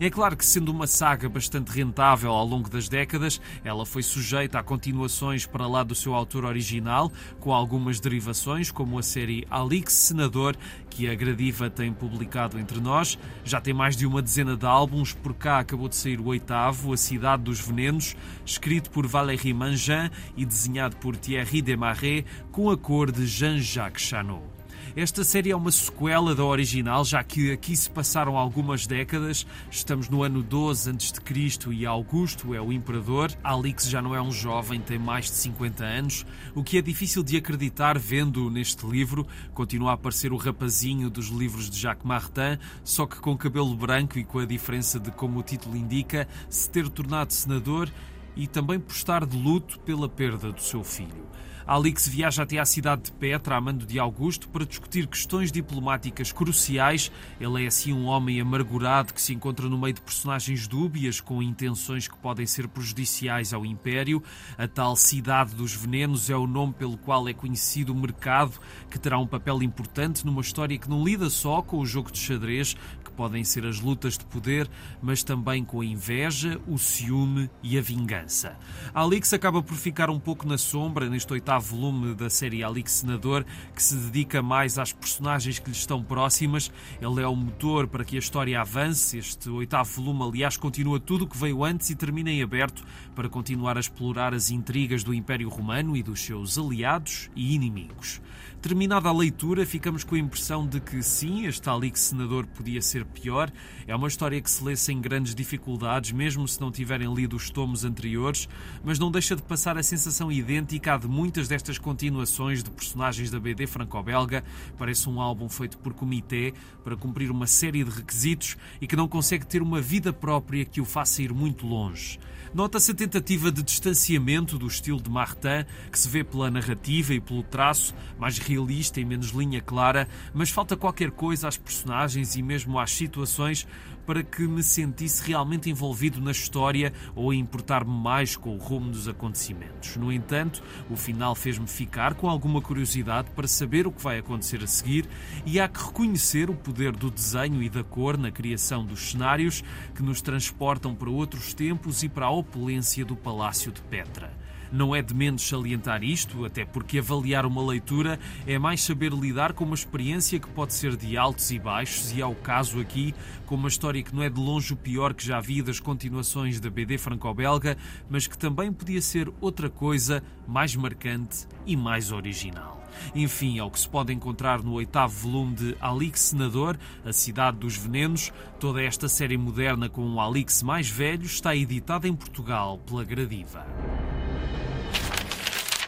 É 0.00 0.10
claro 0.10 0.36
que, 0.36 0.44
sendo 0.44 0.70
uma 0.70 0.86
saga 0.86 1.28
bastante 1.28 1.70
rentável 1.70 2.30
ao 2.30 2.46
longo 2.46 2.68
das 2.68 2.88
décadas, 2.88 3.40
ela 3.64 3.86
foi 3.86 4.02
sujeita 4.02 4.58
a 4.58 4.62
continuações 4.62 5.46
para 5.46 5.66
lá 5.66 5.82
do 5.82 5.94
seu 5.94 6.14
autor 6.14 6.44
original, 6.44 7.12
com 7.40 7.52
algumas 7.52 8.00
derivações, 8.00 8.70
como 8.70 8.98
a 8.98 9.02
série 9.02 9.46
Alix 9.50 9.92
Senador, 9.92 10.56
que 10.90 11.08
a 11.08 11.14
Gradiva 11.14 11.68
tem 11.68 11.92
publicado 11.92 12.58
entre 12.58 12.80
nós. 12.80 13.18
Já 13.44 13.60
tem 13.60 13.74
mais 13.74 13.96
de 13.96 14.06
uma 14.06 14.22
dezena 14.22 14.56
de 14.56 14.66
álbuns, 14.66 15.12
por 15.12 15.34
cá 15.34 15.58
acabou 15.58 15.88
de 15.88 15.96
sair 15.96 16.20
o 16.20 16.26
oitavo, 16.26 16.92
A 16.92 16.96
Cidade 16.96 17.42
dos 17.42 17.60
Venenos, 17.60 18.16
escrito 18.44 18.90
por 18.90 19.06
Valérie 19.06 19.52
Mangin 19.52 20.10
e 20.36 20.44
desenhado 20.44 20.96
por 20.96 21.16
Thierry 21.16 21.62
Desmarais, 21.62 22.24
com 22.50 22.70
a 22.70 22.76
cor 22.76 23.10
de 23.10 23.26
Jean-Jacques 23.26 24.02
Chanot. 24.02 24.53
Esta 24.96 25.24
série 25.24 25.50
é 25.50 25.56
uma 25.56 25.72
sequela 25.72 26.36
da 26.36 26.44
original, 26.44 27.04
já 27.04 27.20
que 27.24 27.50
aqui 27.50 27.76
se 27.76 27.90
passaram 27.90 28.38
algumas 28.38 28.86
décadas. 28.86 29.44
Estamos 29.68 30.08
no 30.08 30.22
ano 30.22 30.40
12 30.40 30.88
a.C. 30.88 31.72
e 31.72 31.84
Augusto 31.84 32.54
é 32.54 32.60
o 32.60 32.72
imperador. 32.72 33.32
Alix 33.42 33.88
já 33.88 34.00
não 34.00 34.14
é 34.14 34.22
um 34.22 34.30
jovem, 34.30 34.80
tem 34.80 34.96
mais 34.96 35.24
de 35.24 35.32
50 35.32 35.84
anos, 35.84 36.24
o 36.54 36.62
que 36.62 36.78
é 36.78 36.82
difícil 36.82 37.24
de 37.24 37.36
acreditar 37.36 37.98
vendo 37.98 38.48
neste 38.48 38.86
livro. 38.86 39.26
Continua 39.52 39.90
a 39.90 39.94
aparecer 39.94 40.32
o 40.32 40.36
rapazinho 40.36 41.10
dos 41.10 41.26
livros 41.26 41.68
de 41.68 41.76
Jacques 41.76 42.06
Martin, 42.06 42.56
só 42.84 43.04
que 43.04 43.18
com 43.18 43.36
cabelo 43.36 43.74
branco 43.74 44.16
e 44.16 44.24
com 44.24 44.38
a 44.38 44.46
diferença 44.46 45.00
de, 45.00 45.10
como 45.10 45.40
o 45.40 45.42
título 45.42 45.76
indica, 45.76 46.28
se 46.48 46.70
ter 46.70 46.88
tornado 46.88 47.32
senador 47.32 47.90
e 48.36 48.46
também 48.46 48.78
por 48.78 48.92
estar 48.92 49.26
de 49.26 49.36
luto 49.36 49.76
pela 49.80 50.08
perda 50.08 50.52
do 50.52 50.62
seu 50.62 50.84
filho. 50.84 51.26
Alix 51.66 52.06
viaja 52.06 52.42
até 52.42 52.58
à 52.58 52.64
cidade 52.66 53.04
de 53.04 53.12
Petra, 53.12 53.56
a 53.56 53.60
mando 53.60 53.86
de 53.86 53.98
Augusto, 53.98 54.48
para 54.50 54.66
discutir 54.66 55.06
questões 55.06 55.50
diplomáticas 55.50 56.30
cruciais. 56.30 57.10
Ele 57.40 57.64
é 57.64 57.66
assim 57.66 57.90
um 57.90 58.04
homem 58.04 58.38
amargurado 58.38 59.14
que 59.14 59.22
se 59.22 59.32
encontra 59.32 59.66
no 59.66 59.78
meio 59.78 59.94
de 59.94 60.02
personagens 60.02 60.68
dúbias 60.68 61.22
com 61.22 61.42
intenções 61.42 62.06
que 62.06 62.16
podem 62.18 62.46
ser 62.46 62.68
prejudiciais 62.68 63.54
ao 63.54 63.64
Império. 63.64 64.22
A 64.58 64.68
tal 64.68 64.94
cidade 64.94 65.54
dos 65.54 65.74
venenos 65.74 66.28
é 66.28 66.36
o 66.36 66.46
nome 66.46 66.74
pelo 66.74 66.98
qual 66.98 67.26
é 67.28 67.32
conhecido 67.32 67.94
o 67.94 67.96
mercado, 67.96 68.60
que 68.90 68.98
terá 68.98 69.18
um 69.18 69.26
papel 69.26 69.62
importante 69.62 70.26
numa 70.26 70.42
história 70.42 70.78
que 70.78 70.90
não 70.90 71.02
lida 71.02 71.30
só 71.30 71.62
com 71.62 71.78
o 71.78 71.86
jogo 71.86 72.12
de 72.12 72.18
xadrez, 72.18 72.76
podem 73.14 73.44
ser 73.44 73.64
as 73.64 73.80
lutas 73.80 74.18
de 74.18 74.24
poder, 74.24 74.68
mas 75.02 75.22
também 75.22 75.64
com 75.64 75.80
a 75.80 75.84
inveja, 75.84 76.60
o 76.66 76.78
ciúme 76.78 77.50
e 77.62 77.78
a 77.78 77.80
vingança. 77.80 78.56
Alix 78.92 79.32
acaba 79.32 79.62
por 79.62 79.76
ficar 79.76 80.10
um 80.10 80.18
pouco 80.18 80.46
na 80.46 80.58
sombra 80.58 81.08
neste 81.08 81.32
oitavo 81.32 81.76
volume 81.76 82.14
da 82.14 82.28
série 82.28 82.62
Alix 82.62 82.92
Senador, 82.92 83.44
que 83.74 83.82
se 83.82 83.94
dedica 83.96 84.42
mais 84.42 84.78
às 84.78 84.92
personagens 84.92 85.58
que 85.58 85.70
lhe 85.70 85.76
estão 85.76 86.02
próximas. 86.02 86.70
Ele 87.00 87.22
é 87.22 87.26
o 87.26 87.36
motor 87.36 87.86
para 87.86 88.04
que 88.04 88.16
a 88.16 88.18
história 88.18 88.60
avance. 88.60 89.18
Este 89.18 89.48
oitavo 89.48 89.90
volume, 89.90 90.22
aliás, 90.22 90.56
continua 90.56 91.00
tudo 91.00 91.24
o 91.24 91.28
que 91.28 91.38
veio 91.38 91.64
antes 91.64 91.90
e 91.90 91.94
termina 91.94 92.30
em 92.30 92.42
aberto 92.42 92.84
para 93.14 93.28
continuar 93.28 93.76
a 93.76 93.80
explorar 93.80 94.34
as 94.34 94.50
intrigas 94.50 95.02
do 95.02 95.14
Império 95.14 95.48
Romano 95.48 95.96
e 95.96 96.02
dos 96.02 96.20
seus 96.20 96.58
aliados 96.58 97.30
e 97.34 97.54
inimigos. 97.54 98.20
Terminada 98.64 99.10
a 99.10 99.12
leitura, 99.12 99.66
ficamos 99.66 100.04
com 100.04 100.14
a 100.14 100.18
impressão 100.18 100.66
de 100.66 100.80
que 100.80 101.02
sim, 101.02 101.44
este 101.44 101.68
Alix 101.68 102.00
Senador 102.00 102.46
podia 102.46 102.80
ser 102.80 103.04
pior. 103.04 103.52
É 103.86 103.94
uma 103.94 104.08
história 104.08 104.40
que 104.40 104.50
se 104.50 104.64
lê 104.64 104.74
sem 104.74 105.02
grandes 105.02 105.34
dificuldades, 105.34 106.12
mesmo 106.12 106.48
se 106.48 106.58
não 106.62 106.72
tiverem 106.72 107.12
lido 107.12 107.36
os 107.36 107.50
tomos 107.50 107.84
anteriores, 107.84 108.48
mas 108.82 108.98
não 108.98 109.10
deixa 109.10 109.36
de 109.36 109.42
passar 109.42 109.76
a 109.76 109.82
sensação 109.82 110.32
idêntica 110.32 110.94
à 110.94 110.96
de 110.96 111.06
muitas 111.06 111.46
destas 111.46 111.76
continuações 111.76 112.64
de 112.64 112.70
personagens 112.70 113.30
da 113.30 113.38
BD 113.38 113.66
franco-belga. 113.66 114.42
Parece 114.78 115.10
um 115.10 115.20
álbum 115.20 115.46
feito 115.46 115.76
por 115.76 115.92
comitê 115.92 116.54
para 116.82 116.96
cumprir 116.96 117.30
uma 117.30 117.46
série 117.46 117.84
de 117.84 117.90
requisitos 117.90 118.56
e 118.80 118.86
que 118.86 118.96
não 118.96 119.06
consegue 119.06 119.46
ter 119.46 119.60
uma 119.60 119.82
vida 119.82 120.10
própria 120.10 120.64
que 120.64 120.80
o 120.80 120.86
faça 120.86 121.20
ir 121.20 121.34
muito 121.34 121.66
longe. 121.66 122.18
Nota-se 122.54 122.92
a 122.92 122.94
tentativa 122.94 123.50
de 123.50 123.64
distanciamento 123.64 124.56
do 124.56 124.68
estilo 124.68 125.02
de 125.02 125.10
Martin, 125.10 125.66
que 125.90 125.98
se 125.98 126.08
vê 126.08 126.22
pela 126.22 126.48
narrativa 126.48 127.12
e 127.12 127.18
pelo 127.18 127.42
traço, 127.42 127.92
mais 128.16 128.38
realista 128.38 129.00
e 129.00 129.04
menos 129.04 129.30
linha 129.30 129.60
clara, 129.60 130.06
mas 130.32 130.50
falta 130.50 130.76
qualquer 130.76 131.10
coisa 131.10 131.48
às 131.48 131.56
personagens 131.56 132.36
e 132.36 132.42
mesmo 132.44 132.78
às 132.78 132.92
situações 132.92 133.66
para 134.06 134.22
que 134.22 134.46
me 134.46 134.62
sentisse 134.62 135.26
realmente 135.26 135.70
envolvido 135.70 136.20
na 136.20 136.30
história 136.30 136.92
ou 137.14 137.30
a 137.30 137.34
importar-me 137.34 137.90
mais 137.90 138.36
com 138.36 138.54
o 138.54 138.58
rumo 138.58 138.90
dos 138.90 139.08
acontecimentos. 139.08 139.96
No 139.96 140.12
entanto, 140.12 140.62
o 140.90 140.96
final 140.96 141.34
fez-me 141.34 141.66
ficar 141.66 142.14
com 142.14 142.28
alguma 142.28 142.60
curiosidade 142.60 143.30
para 143.30 143.48
saber 143.48 143.86
o 143.86 143.92
que 143.92 144.02
vai 144.02 144.18
acontecer 144.18 144.62
a 144.62 144.66
seguir 144.66 145.08
e 145.46 145.58
há 145.60 145.68
que 145.68 145.82
reconhecer 145.82 146.50
o 146.50 146.54
poder 146.54 146.92
do 146.92 147.10
desenho 147.10 147.62
e 147.62 147.68
da 147.68 147.82
cor 147.82 148.16
na 148.16 148.30
criação 148.30 148.84
dos 148.84 149.10
cenários 149.10 149.62
que 149.94 150.02
nos 150.02 150.20
transportam 150.20 150.94
para 150.94 151.10
outros 151.10 151.54
tempos 151.54 152.02
e 152.02 152.08
para 152.08 152.26
a 152.26 152.30
opulência 152.30 153.04
do 153.04 153.16
Palácio 153.16 153.72
de 153.72 153.80
Petra. 153.82 154.43
Não 154.72 154.94
é 154.94 155.02
de 155.02 155.14
menos 155.14 155.46
salientar 155.46 156.02
isto, 156.02 156.44
até 156.44 156.64
porque 156.64 156.98
avaliar 156.98 157.46
uma 157.46 157.64
leitura 157.64 158.18
é 158.46 158.58
mais 158.58 158.82
saber 158.82 159.12
lidar 159.12 159.52
com 159.52 159.64
uma 159.64 159.74
experiência 159.74 160.38
que 160.38 160.48
pode 160.48 160.74
ser 160.74 160.96
de 160.96 161.16
altos 161.16 161.50
e 161.50 161.58
baixos, 161.58 162.12
e 162.12 162.20
é 162.20 162.26
o 162.26 162.34
caso 162.34 162.80
aqui, 162.80 163.14
com 163.46 163.54
uma 163.54 163.68
história 163.68 164.02
que 164.02 164.14
não 164.14 164.22
é 164.22 164.28
de 164.28 164.40
longe 164.40 164.72
o 164.72 164.76
pior 164.76 165.14
que 165.14 165.24
já 165.24 165.40
vi 165.40 165.62
das 165.62 165.80
continuações 165.80 166.60
da 166.60 166.70
BD 166.70 166.98
franco-belga, 166.98 167.76
mas 168.08 168.26
que 168.26 168.36
também 168.36 168.72
podia 168.72 169.00
ser 169.00 169.32
outra 169.40 169.70
coisa 169.70 170.22
mais 170.46 170.74
marcante 170.74 171.46
e 171.66 171.76
mais 171.76 172.10
original. 172.12 172.84
Enfim, 173.14 173.58
é 173.58 173.62
o 173.62 173.70
que 173.70 173.80
se 173.80 173.88
pode 173.88 174.12
encontrar 174.12 174.62
no 174.62 174.72
oitavo 174.72 175.12
volume 175.14 175.54
de 175.54 175.76
Alix 175.80 176.20
Senador, 176.20 176.78
A 177.04 177.12
Cidade 177.12 177.58
dos 177.58 177.76
Venenos. 177.76 178.32
Toda 178.58 178.82
esta 178.82 179.08
série 179.08 179.36
moderna 179.36 179.88
com 179.88 180.08
o 180.14 180.20
Alix 180.20 180.62
mais 180.62 180.88
velho 180.88 181.24
está 181.24 181.54
editada 181.54 182.08
em 182.08 182.14
Portugal 182.14 182.78
pela 182.78 183.04
Gradiva. 183.04 183.66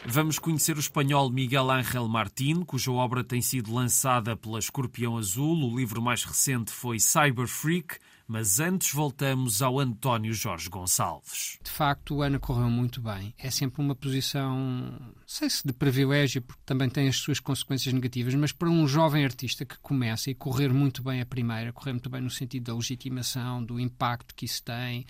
Vamos 0.09 0.39
conhecer 0.39 0.77
o 0.77 0.79
espanhol 0.79 1.29
Miguel 1.29 1.69
Ángel 1.69 2.07
Martín, 2.07 2.63
cuja 2.63 2.89
obra 2.93 3.25
tem 3.25 3.41
sido 3.41 3.73
lançada 3.73 4.37
pela 4.37 4.57
Escorpião 4.57 5.17
Azul. 5.17 5.69
O 5.69 5.77
livro 5.77 6.01
mais 6.01 6.23
recente 6.23 6.71
foi 6.71 6.97
Cyber 6.97 7.45
Freak, 7.45 7.97
mas 8.25 8.61
antes 8.61 8.93
voltamos 8.93 9.61
ao 9.61 9.77
António 9.77 10.33
Jorge 10.33 10.69
Gonçalves. 10.69 11.59
De 11.61 11.69
facto, 11.69 12.15
o 12.15 12.21
ano 12.21 12.39
correu 12.39 12.69
muito 12.69 13.01
bem. 13.01 13.33
É 13.37 13.51
sempre 13.51 13.81
uma 13.81 13.93
posição, 13.93 14.57
não 14.57 15.13
sei 15.27 15.49
se 15.49 15.67
de 15.67 15.73
privilégio, 15.73 16.41
porque 16.41 16.61
também 16.65 16.89
tem 16.89 17.09
as 17.09 17.17
suas 17.17 17.41
consequências 17.41 17.93
negativas, 17.93 18.33
mas 18.33 18.53
para 18.53 18.69
um 18.69 18.87
jovem 18.87 19.25
artista 19.25 19.65
que 19.65 19.77
começa 19.79 20.31
e 20.31 20.35
correr 20.35 20.71
muito 20.71 21.03
bem 21.03 21.19
a 21.19 21.25
primeira, 21.25 21.73
correr 21.73 21.91
muito 21.91 22.09
bem 22.09 22.21
no 22.21 22.29
sentido 22.29 22.63
da 22.63 22.73
legitimação, 22.73 23.61
do 23.61 23.77
impacto 23.77 24.33
que 24.33 24.45
isso 24.45 24.63
tem, 24.63 25.05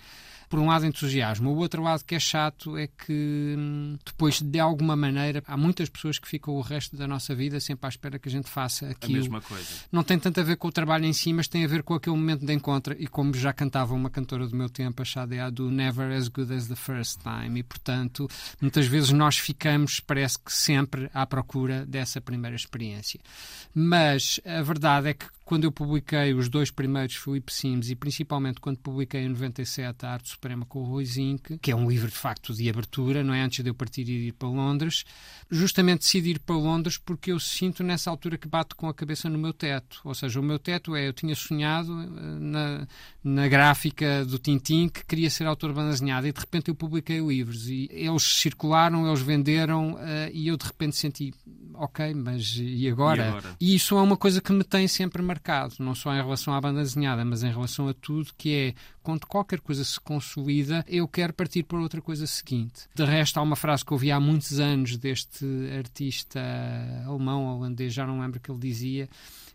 por 0.49 0.59
um 0.59 0.67
lado 0.67 0.85
entusiasmo, 0.85 1.51
o 1.51 1.57
outro 1.57 1.81
lado 1.81 2.03
que 2.03 2.15
é 2.15 2.19
chato 2.19 2.77
é 2.77 2.87
que 2.87 3.55
hum, 3.57 3.97
depois 4.05 4.41
de 4.41 4.59
alguma 4.59 4.95
maneira 4.95 5.43
há 5.45 5.57
muitas 5.57 5.89
pessoas 5.89 6.17
que 6.17 6.27
ficam 6.27 6.55
o 6.55 6.61
resto 6.61 6.95
da 6.95 7.07
nossa 7.07 7.35
vida 7.35 7.59
sempre 7.59 7.85
à 7.85 7.89
espera 7.89 8.17
que 8.17 8.29
a 8.29 8.31
gente 8.31 8.49
faça 8.49 8.89
aquilo. 8.89 9.17
A 9.17 9.21
mesma 9.21 9.41
coisa. 9.41 9.67
Não 9.91 10.03
tem 10.03 10.17
tanto 10.17 10.39
a 10.39 10.43
ver 10.43 10.57
com 10.57 10.67
o 10.67 10.71
trabalho 10.71 11.05
em 11.05 11.13
si, 11.13 11.33
mas 11.33 11.47
tem 11.47 11.65
a 11.65 11.67
ver 11.67 11.83
com 11.83 11.93
aquele 11.93 12.15
momento 12.15 12.45
de 12.45 12.53
encontro 12.53 12.95
e 12.97 13.07
como 13.07 13.33
já 13.33 13.51
cantava 13.51 13.93
uma 13.93 14.09
cantora 14.09 14.47
do 14.47 14.55
meu 14.55 14.69
tempo, 14.69 15.01
a 15.01 15.05
Xadea 15.05 15.51
do 15.51 15.69
Never 15.69 16.11
as 16.15 16.27
good 16.27 16.53
as 16.53 16.67
the 16.67 16.75
first 16.75 17.19
time 17.21 17.59
e 17.59 17.63
portanto 17.63 18.27
muitas 18.61 18.85
vezes 18.85 19.11
nós 19.11 19.37
ficamos 19.37 19.99
parece 19.99 20.39
que 20.39 20.53
sempre 20.53 21.09
à 21.13 21.25
procura 21.25 21.85
dessa 21.85 22.21
primeira 22.21 22.55
experiência. 22.55 23.19
Mas 23.73 24.39
a 24.45 24.61
verdade 24.61 25.09
é 25.09 25.13
que 25.13 25.25
quando 25.47 25.63
eu 25.63 25.71
publiquei 25.71 26.33
os 26.33 26.49
dois 26.49 26.69
primeiros 26.69 27.15
Filipe 27.15 27.53
Sims 27.53 27.89
e 27.89 27.95
principalmente 27.95 28.59
quando 28.59 28.79
publiquei 28.79 29.21
em 29.21 29.29
97 29.29 30.05
a 30.05 30.11
Arte 30.11 30.27
Suprema 30.27 30.65
com 30.65 30.79
o 30.79 30.83
Rui 30.83 31.05
Zinck, 31.05 31.57
que 31.59 31.71
é 31.71 31.75
um 31.75 31.89
livro 31.89 32.09
de 32.09 32.17
facto 32.17 32.53
de 32.53 32.69
abertura, 32.69 33.23
não 33.23 33.33
é? 33.33 33.41
Antes 33.41 33.63
de 33.63 33.69
eu 33.69 33.73
partir 33.73 34.09
e 34.09 34.27
ir 34.27 34.33
para 34.33 34.49
Londres, 34.49 35.05
justamente 35.49 35.99
decidi 35.99 36.31
ir 36.31 36.39
para 36.39 36.57
Londres 36.57 36.97
porque 36.97 37.31
eu 37.31 37.39
sinto 37.39 37.81
nessa 37.81 38.09
altura 38.09 38.37
que 38.37 38.45
bato 38.45 38.75
com 38.75 38.89
a 38.89 38.93
cabeça 38.93 39.29
no 39.29 39.37
meu 39.37 39.53
teto. 39.53 40.01
Ou 40.03 40.13
seja, 40.13 40.37
o 40.37 40.43
meu 40.43 40.59
teto 40.59 40.93
é, 40.97 41.07
eu 41.07 41.13
tinha 41.13 41.33
sonhado 41.33 41.93
eh, 41.93 42.39
na, 42.41 42.87
na 43.23 43.47
gráfica 43.47 44.25
do 44.25 44.37
Tintim 44.37 44.89
que 44.89 45.05
queria 45.05 45.29
ser 45.29 45.47
autor 45.47 45.73
desenhada 45.73 46.27
e 46.27 46.33
de 46.33 46.39
repente 46.41 46.67
eu 46.67 46.75
publiquei 46.75 47.21
livros 47.21 47.69
e 47.69 47.87
eles 47.89 48.23
circularam, 48.23 49.07
eles 49.07 49.21
venderam 49.21 49.93
uh, 49.93 49.97
e 50.33 50.49
eu 50.49 50.57
de 50.57 50.65
repente 50.65 50.97
senti, 50.97 51.33
ok, 51.73 52.13
mas 52.13 52.57
e 52.59 52.89
agora? 52.89 53.23
E, 53.23 53.27
agora? 53.29 53.55
e 53.61 53.75
isso 53.75 53.97
é 53.97 54.01
uma 54.01 54.17
coisa 54.17 54.41
que 54.41 54.51
me 54.51 54.65
tem 54.65 54.89
sempre 54.89 55.21
marcado 55.21 55.36
mercado, 55.37 55.75
não 55.79 55.93
só 55.93 56.13
em 56.13 56.17
relação 56.17 56.53
à 56.53 56.59
banda 56.59 56.81
desenhada, 56.81 57.23
mas 57.23 57.43
em 57.43 57.51
relação 57.51 57.87
a 57.87 57.93
tudo, 57.93 58.31
que 58.37 58.55
é 58.55 58.73
quando 59.07 59.25
qualquer 59.25 59.61
coisa 59.61 59.85
se 59.85 59.97
consolida, 60.01 60.83
eu 60.85 61.07
quero 61.07 61.31
partir 61.31 61.63
para 61.63 61.79
outra 61.79 62.01
coisa 62.01 62.27
seguinte. 62.27 62.89
De 62.93 63.05
resto, 63.05 63.37
há 63.37 63.41
uma 63.41 63.55
frase 63.55 63.85
que 63.85 63.93
ouvi 63.93 64.11
há 64.11 64.19
muitos 64.19 64.59
anos 64.59 64.97
deste 64.97 65.45
artista 65.77 66.41
alemão, 67.05 67.45
holandês, 67.45 67.93
já 67.93 68.05
não 68.05 68.19
lembro 68.19 68.37
o 68.37 68.41
que 68.41 68.51
ele 68.51 68.59
dizia. 68.59 69.07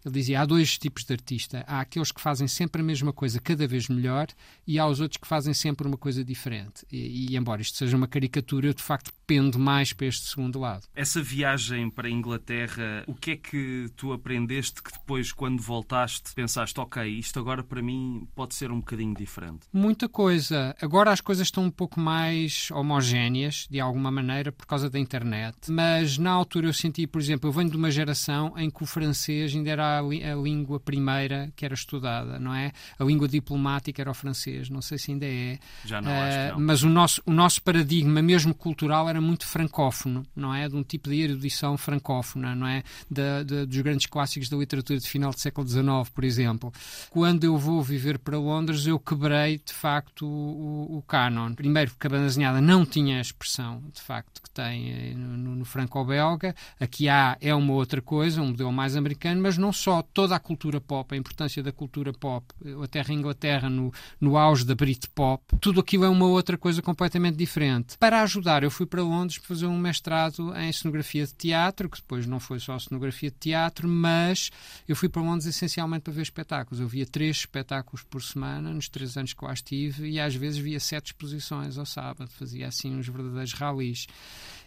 Ele 0.05 0.15
dizia: 0.15 0.41
há 0.41 0.47
dois 0.47 0.79
tipos 0.79 1.05
de 1.05 1.13
artista. 1.13 1.65
Há 1.67 1.81
aqueles 1.81 2.11
que 2.11 2.21
fazem 2.21 2.49
sempre 2.49 2.81
a 2.81 2.85
mesma 2.85 3.13
coisa, 3.13 3.39
cada 3.39 3.67
vez 3.67 3.89
melhor, 3.89 4.27
e 4.67 4.79
há 4.79 4.87
os 4.87 5.01
outros 5.01 5.19
que 5.19 5.29
fazem 5.29 5.55
sempre 5.55 5.87
uma 5.87 5.99
coisa 5.99 6.25
diferente. 6.25 6.87
E, 6.91 7.33
e 7.33 7.37
embora 7.37 7.61
isto 7.61 7.77
seja 7.77 7.97
uma 7.97 8.09
caricatura, 8.09 8.69
eu 8.69 8.75
de 8.75 8.83
facto 8.83 9.13
pendo 9.27 9.59
mais 9.59 9.93
para 9.93 10.07
este 10.07 10.29
segundo 10.29 10.59
lado. 10.59 10.87
Essa 10.95 11.23
viagem 11.23 11.91
para 11.91 12.09
a 12.09 12.11
Inglaterra, 12.11 13.05
o 13.07 13.15
que 13.15 13.33
é 13.33 13.37
que 13.37 13.91
tu 13.97 14.13
aprendeste 14.13 14.83
que 14.83 14.93
depois, 14.93 15.31
quando 15.31 15.61
voltaste, 15.63 16.35
pensaste, 16.35 16.79
ok, 16.81 17.07
isto 17.07 17.39
agora 17.39 17.63
para 17.63 17.83
mim 17.83 18.27
pode 18.35 18.55
ser 18.55 18.73
um 18.73 18.81
bocadinho 18.81 19.15
diferente? 19.15 19.42
Muita 19.73 20.09
coisa. 20.09 20.75
Agora 20.81 21.11
as 21.11 21.21
coisas 21.21 21.47
estão 21.47 21.65
um 21.65 21.71
pouco 21.71 21.99
mais 21.99 22.71
homogéneas, 22.71 23.67
de 23.71 23.81
alguma 23.81 24.11
maneira, 24.11 24.53
por 24.53 24.67
causa 24.67 24.89
da 24.89 24.99
internet. 24.99 25.71
Mas 25.71 26.19
na 26.19 26.31
altura 26.31 26.67
eu 26.67 26.73
senti, 26.73 27.07
por 27.07 27.21
exemplo, 27.21 27.49
eu 27.49 27.53
venho 27.53 27.71
de 27.71 27.77
uma 27.77 27.91
geração 27.91 28.53
em 28.57 28.71
que 28.71 28.83
o 28.83 28.87
francês 28.87 29.55
ainda 29.55 29.71
era 29.71 29.99
a, 29.99 30.01
a 30.01 30.35
língua 30.35 30.79
primeira 30.79 31.53
que 31.57 31.65
era 31.65 31.75
estudada, 31.75 32.39
não 32.39 32.55
é? 32.55 32.73
A 32.99 33.05
língua 33.05 33.29
diplomática 33.29 34.01
era 34.03 34.11
o 34.11 34.15
francês, 34.15 34.69
não 34.69 34.83
sei 34.83 34.99
se 34.99 35.11
ainda 35.13 35.27
é. 35.27 35.59
Já 35.85 36.01
não, 36.01 36.11
uh, 36.11 36.15
acho 36.15 36.39
que 36.39 36.53
não. 36.53 36.61
Mas 36.61 36.83
o 36.83 36.89
nosso, 36.89 37.23
o 37.27 37.33
nosso 37.33 37.63
paradigma, 37.63 38.23
mesmo 38.23 38.55
cultural, 38.55 39.09
era 39.09 39.21
muito 39.21 39.47
francófono, 39.47 40.25
não 40.35 40.55
é? 40.55 40.69
De 40.69 40.77
um 40.77 40.83
tipo 40.83 41.09
de 41.11 41.21
erudição 41.21 41.77
francófona, 41.77 42.55
não 42.55 42.67
é? 42.67 42.83
Dos 43.11 43.81
grandes 43.81 44.07
clássicos 44.07 44.49
da 44.49 44.57
literatura 44.57 44.99
de 44.99 45.09
final 45.09 45.31
do 45.31 45.39
século 45.39 45.67
XIX, 45.67 45.85
por 46.15 46.25
exemplo. 46.25 46.73
Quando 47.11 47.45
eu 47.45 47.57
vou 47.57 47.83
viver 47.83 48.19
para 48.19 48.39
Londres, 48.39 48.87
eu 48.87 48.99
quebrei, 48.99 49.32
de 49.33 49.73
facto, 49.73 50.27
o, 50.27 50.99
o 50.99 51.03
canon. 51.03 51.55
Primeiro, 51.55 51.91
porque 51.91 52.07
a 52.07 52.11
banda 52.11 52.25
desenhada 52.25 52.61
não 52.61 52.85
tinha 52.85 53.19
a 53.19 53.21
expressão, 53.21 53.83
de 53.93 54.01
facto, 54.01 54.43
que 54.43 54.51
tem 54.51 54.91
eh, 54.91 55.15
no, 55.15 55.57
no 55.57 55.65
franco-belga. 55.65 56.55
Aqui 56.79 57.09
há, 57.09 57.37
é 57.41 57.55
uma 57.55 57.73
outra 57.73 58.01
coisa, 58.01 58.41
um 58.41 58.49
modelo 58.49 58.73
mais 58.73 58.97
americano, 58.97 59.43
mas 59.43 59.57
não 59.57 59.73
só. 59.73 60.03
Toda 60.03 60.37
a 60.37 60.41
cultura 60.41 60.81
pop, 60.81 61.15
a 61.15 61.19
importância 61.19 61.63
da 61.63 61.73
cultura 61.73 62.13
pop, 62.13 62.47
a 62.83 62.87
terra 62.87 63.13
Inglaterra 63.13 63.69
no, 63.69 63.93
no 64.21 64.37
auge 64.37 64.65
da 64.65 64.75
Britpop, 64.75 65.43
tudo 65.61 65.81
aquilo 65.81 66.05
é 66.05 66.09
uma 66.09 66.27
outra 66.27 66.59
coisa 66.59 66.83
completamente 66.83 67.37
diferente. 67.37 67.97
Para 67.99 68.23
ajudar, 68.23 68.63
eu 68.63 68.71
fui 68.71 68.87
para 68.87 69.03
Londres 69.03 69.39
para 69.39 69.49
fazer 69.49 69.67
um 69.67 69.79
mestrado 69.79 70.55
em 70.57 70.73
cenografia 70.73 71.27
de 71.27 71.35
teatro, 71.35 71.89
que 71.89 71.99
depois 71.99 72.27
não 72.27 72.41
foi 72.41 72.59
só 72.59 72.79
cenografia 72.79 73.31
de 73.31 73.37
teatro, 73.37 73.89
mas 73.89 74.51
eu 74.89 74.97
fui 74.97 75.09
para 75.09 75.23
Londres 75.23 75.47
essencialmente 75.47 76.03
para 76.03 76.13
ver 76.13 76.23
espetáculos. 76.23 76.81
Eu 76.81 76.89
via 76.89 77.07
três 77.07 77.39
espetáculos 77.39 78.03
por 78.03 78.23
semana 78.23 78.73
nos 78.73 78.89
três 78.89 79.12
anos 79.17 79.33
que 79.33 79.45
lá 79.45 79.53
estive 79.53 80.09
e 80.11 80.21
às 80.21 80.35
vezes 80.35 80.59
via 80.59 80.81
sete 80.81 81.07
exposições 81.07 81.79
ao 81.79 81.87
sábado, 81.87 82.31
fazia 82.31 82.69
assim 82.69 82.95
uns 82.95 83.09
verdadeiros 83.09 83.53
ralis. 83.53 84.07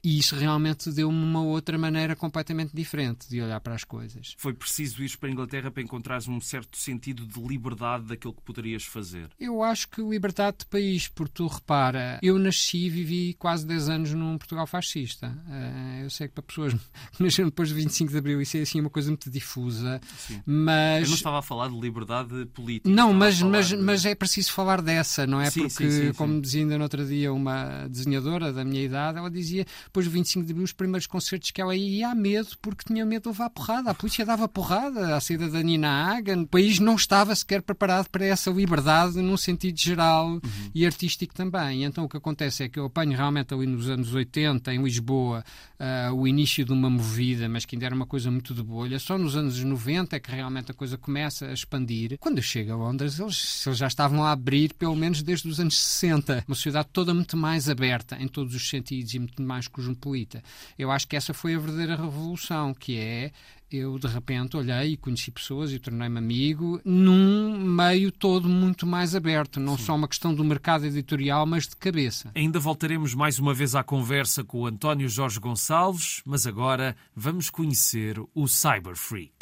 E 0.05 0.19
isso 0.19 0.35
realmente 0.35 0.91
deu-me 0.91 1.17
uma 1.17 1.41
outra 1.41 1.79
maneira 1.79 2.15
completamente 2.15 2.75
diferente 2.75 3.27
de 3.27 3.41
olhar 3.41 3.59
para 3.59 3.73
as 3.73 3.83
coisas. 3.83 4.35
Foi 4.37 4.53
preciso 4.53 5.03
ir 5.03 5.17
para 5.17 5.29
a 5.29 5.31
Inglaterra 5.31 5.71
para 5.71 5.81
encontrares 5.81 6.27
um 6.27 6.39
certo 6.39 6.77
sentido 6.77 7.25
de 7.25 7.41
liberdade 7.41 8.05
daquilo 8.05 8.31
que 8.31 8.41
poderias 8.43 8.83
fazer? 8.83 9.31
Eu 9.39 9.63
acho 9.63 9.89
que 9.89 10.03
liberdade 10.03 10.57
de 10.59 10.65
país, 10.67 11.07
porque 11.07 11.33
tu 11.33 11.47
repara, 11.47 12.19
eu 12.21 12.37
nasci 12.37 12.85
e 12.85 12.89
vivi 12.91 13.33
quase 13.33 13.65
10 13.65 13.89
anos 13.89 14.13
num 14.13 14.37
Portugal 14.37 14.67
fascista. 14.67 15.35
Eh, 15.49 16.01
eu 16.03 16.09
sei 16.11 16.27
que 16.27 16.35
para 16.35 16.43
pessoas 16.43 16.73
que 17.17 17.23
nasceram 17.23 17.49
depois 17.49 17.69
de 17.69 17.73
25 17.73 18.11
de 18.11 18.17
Abril 18.19 18.39
isso 18.39 18.57
é 18.57 18.61
assim 18.61 18.79
uma 18.79 18.91
coisa 18.91 19.09
muito 19.09 19.31
difusa, 19.31 19.99
Sim. 20.19 20.39
mas... 20.45 21.01
Eu 21.01 21.07
não 21.07 21.15
estava 21.15 21.39
a 21.39 21.41
falar 21.41 21.69
de 21.69 21.79
liberdade 21.79 22.45
política. 22.53 22.87
Não, 22.87 23.11
mas, 23.11 23.41
mas, 23.41 23.69
de... 23.69 23.77
mas 23.77 24.05
é 24.05 24.13
preciso 24.13 24.51
falar 24.51 24.83
dessa, 24.83 25.25
não 25.25 25.41
é? 25.41 25.49
Sim, 25.49 25.61
porque, 25.61 25.89
sim, 25.89 26.13
como 26.13 26.39
dizia 26.39 26.61
ainda 26.61 26.77
no 26.77 26.83
outro 26.83 27.03
dia 27.03 27.33
uma 27.33 27.87
desenhadora 27.87 28.53
da 28.53 28.63
minha 28.63 28.83
idade, 28.83 29.17
ela 29.17 29.31
dizia, 29.31 29.65
depois 29.95 30.05
de 30.07 30.11
25 30.11 30.45
de 30.45 30.51
Abril, 30.51 30.65
os 30.65 30.73
primeiros 30.73 31.07
concertos 31.07 31.51
que 31.51 31.61
ela 31.61 31.73
ia, 31.73 32.09
ia 32.09 32.15
medo, 32.15 32.49
porque 32.61 32.83
tinha 32.85 33.05
medo 33.05 33.23
de 33.23 33.29
levar 33.29 33.49
porrada. 33.49 33.91
A 33.91 33.93
polícia 33.93 34.25
dava 34.25 34.45
porrada, 34.45 35.15
a 35.15 35.21
saída 35.21 35.49
da 35.49 35.63
Nina 35.63 35.87
Hagen. 35.87 36.41
O 36.41 36.47
país 36.47 36.79
não 36.79 36.95
estava 36.95 37.33
sequer 37.33 37.61
preparado 37.61 38.09
para 38.09 38.25
essa 38.25 38.51
liberdade 38.51 39.21
num 39.21 39.37
sentido 39.37 39.79
geral 39.79 40.31
uhum. 40.31 40.41
e 40.73 40.85
artístico 40.85 41.33
também. 41.33 41.85
Então 41.85 42.03
o 42.03 42.09
que 42.09 42.17
acontece 42.17 42.63
é 42.63 42.67
que 42.67 42.77
eu 42.77 42.85
apanho 42.85 43.15
realmente 43.15 43.53
ali 43.53 43.65
nos 43.65 43.89
anos 43.89 44.13
80, 44.13 44.73
em 44.73 44.83
Lisboa, 44.83 45.45
uh, 45.79 46.13
o 46.13 46.27
início 46.27 46.65
de 46.65 46.73
uma 46.73 46.89
movida, 46.89 47.47
mas 47.47 47.63
que 47.63 47.77
ainda 47.77 47.85
era 47.85 47.95
uma 47.95 48.05
coisa 48.05 48.29
muito 48.29 48.53
de 48.53 48.61
bolha. 48.61 48.99
Só 48.99 49.17
nos 49.17 49.37
anos 49.37 49.63
90 49.63 50.17
é 50.17 50.19
que 50.19 50.29
realmente 50.29 50.71
a 50.71 50.73
coisa 50.73 50.97
começa 50.97 51.45
a 51.45 51.53
expandir. 51.53 52.17
Quando 52.19 52.39
eu 52.39 52.43
chego 52.43 52.73
a 52.73 52.75
Londres, 52.75 53.17
eles, 53.17 53.65
eles 53.65 53.79
já 53.79 53.87
estavam 53.87 54.25
a 54.25 54.33
abrir, 54.33 54.73
pelo 54.73 54.95
menos 54.95 55.23
desde 55.23 55.47
os 55.47 55.57
anos 55.57 55.79
60. 55.79 56.43
Uma 56.45 56.55
sociedade 56.55 56.89
toda 56.91 57.13
muito 57.13 57.37
mais 57.37 57.69
aberta 57.69 58.17
em 58.19 58.27
todos 58.27 58.53
os 58.53 58.69
sentidos 58.69 59.13
e 59.13 59.19
muito 59.19 59.41
mais 59.41 59.69
cosmopolita. 59.85 60.43
Eu 60.77 60.91
acho 60.91 61.07
que 61.07 61.15
essa 61.15 61.33
foi 61.33 61.55
a 61.55 61.59
verdadeira 61.59 61.95
revolução, 61.95 62.73
que 62.73 62.97
é 62.97 63.31
eu 63.71 63.97
de 63.99 64.07
repente 64.07 64.55
olhei 64.55 64.93
e 64.93 64.97
conheci 64.97 65.31
pessoas 65.31 65.71
e 65.71 65.79
tornei-me 65.79 66.17
amigo 66.17 66.79
num 66.85 67.57
meio 67.57 68.11
todo 68.11 68.47
muito 68.47 68.85
mais 68.85 69.15
aberto, 69.15 69.59
não 69.59 69.77
Sim. 69.77 69.85
só 69.85 69.95
uma 69.95 70.07
questão 70.07 70.33
do 70.33 70.43
mercado 70.43 70.85
editorial, 70.85 71.45
mas 71.45 71.67
de 71.67 71.75
cabeça. 71.75 72.31
Ainda 72.35 72.59
voltaremos 72.59 73.13
mais 73.13 73.39
uma 73.39 73.53
vez 73.53 73.75
à 73.75 73.83
conversa 73.83 74.43
com 74.43 74.61
o 74.61 74.65
António 74.67 75.09
Jorge 75.09 75.39
Gonçalves, 75.39 76.21
mas 76.25 76.45
agora 76.45 76.95
vamos 77.15 77.49
conhecer 77.49 78.19
o 78.33 78.47
Cyber 78.47 78.95
Freak. 78.95 79.33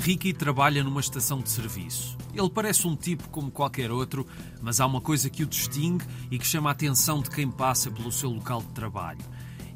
Ricky 0.00 0.32
trabalha 0.32 0.82
numa 0.82 1.00
estação 1.00 1.40
de 1.40 1.50
serviço. 1.50 2.16
Ele 2.32 2.48
parece 2.48 2.86
um 2.86 2.96
tipo 2.96 3.28
como 3.28 3.50
qualquer 3.50 3.90
outro, 3.90 4.26
mas 4.62 4.80
há 4.80 4.86
uma 4.86 5.00
coisa 5.00 5.28
que 5.28 5.42
o 5.42 5.46
distingue 5.46 6.06
e 6.30 6.38
que 6.38 6.46
chama 6.46 6.70
a 6.70 6.72
atenção 6.72 7.20
de 7.20 7.28
quem 7.28 7.50
passa 7.50 7.90
pelo 7.90 8.10
seu 8.10 8.30
local 8.30 8.62
de 8.62 8.68
trabalho 8.68 9.20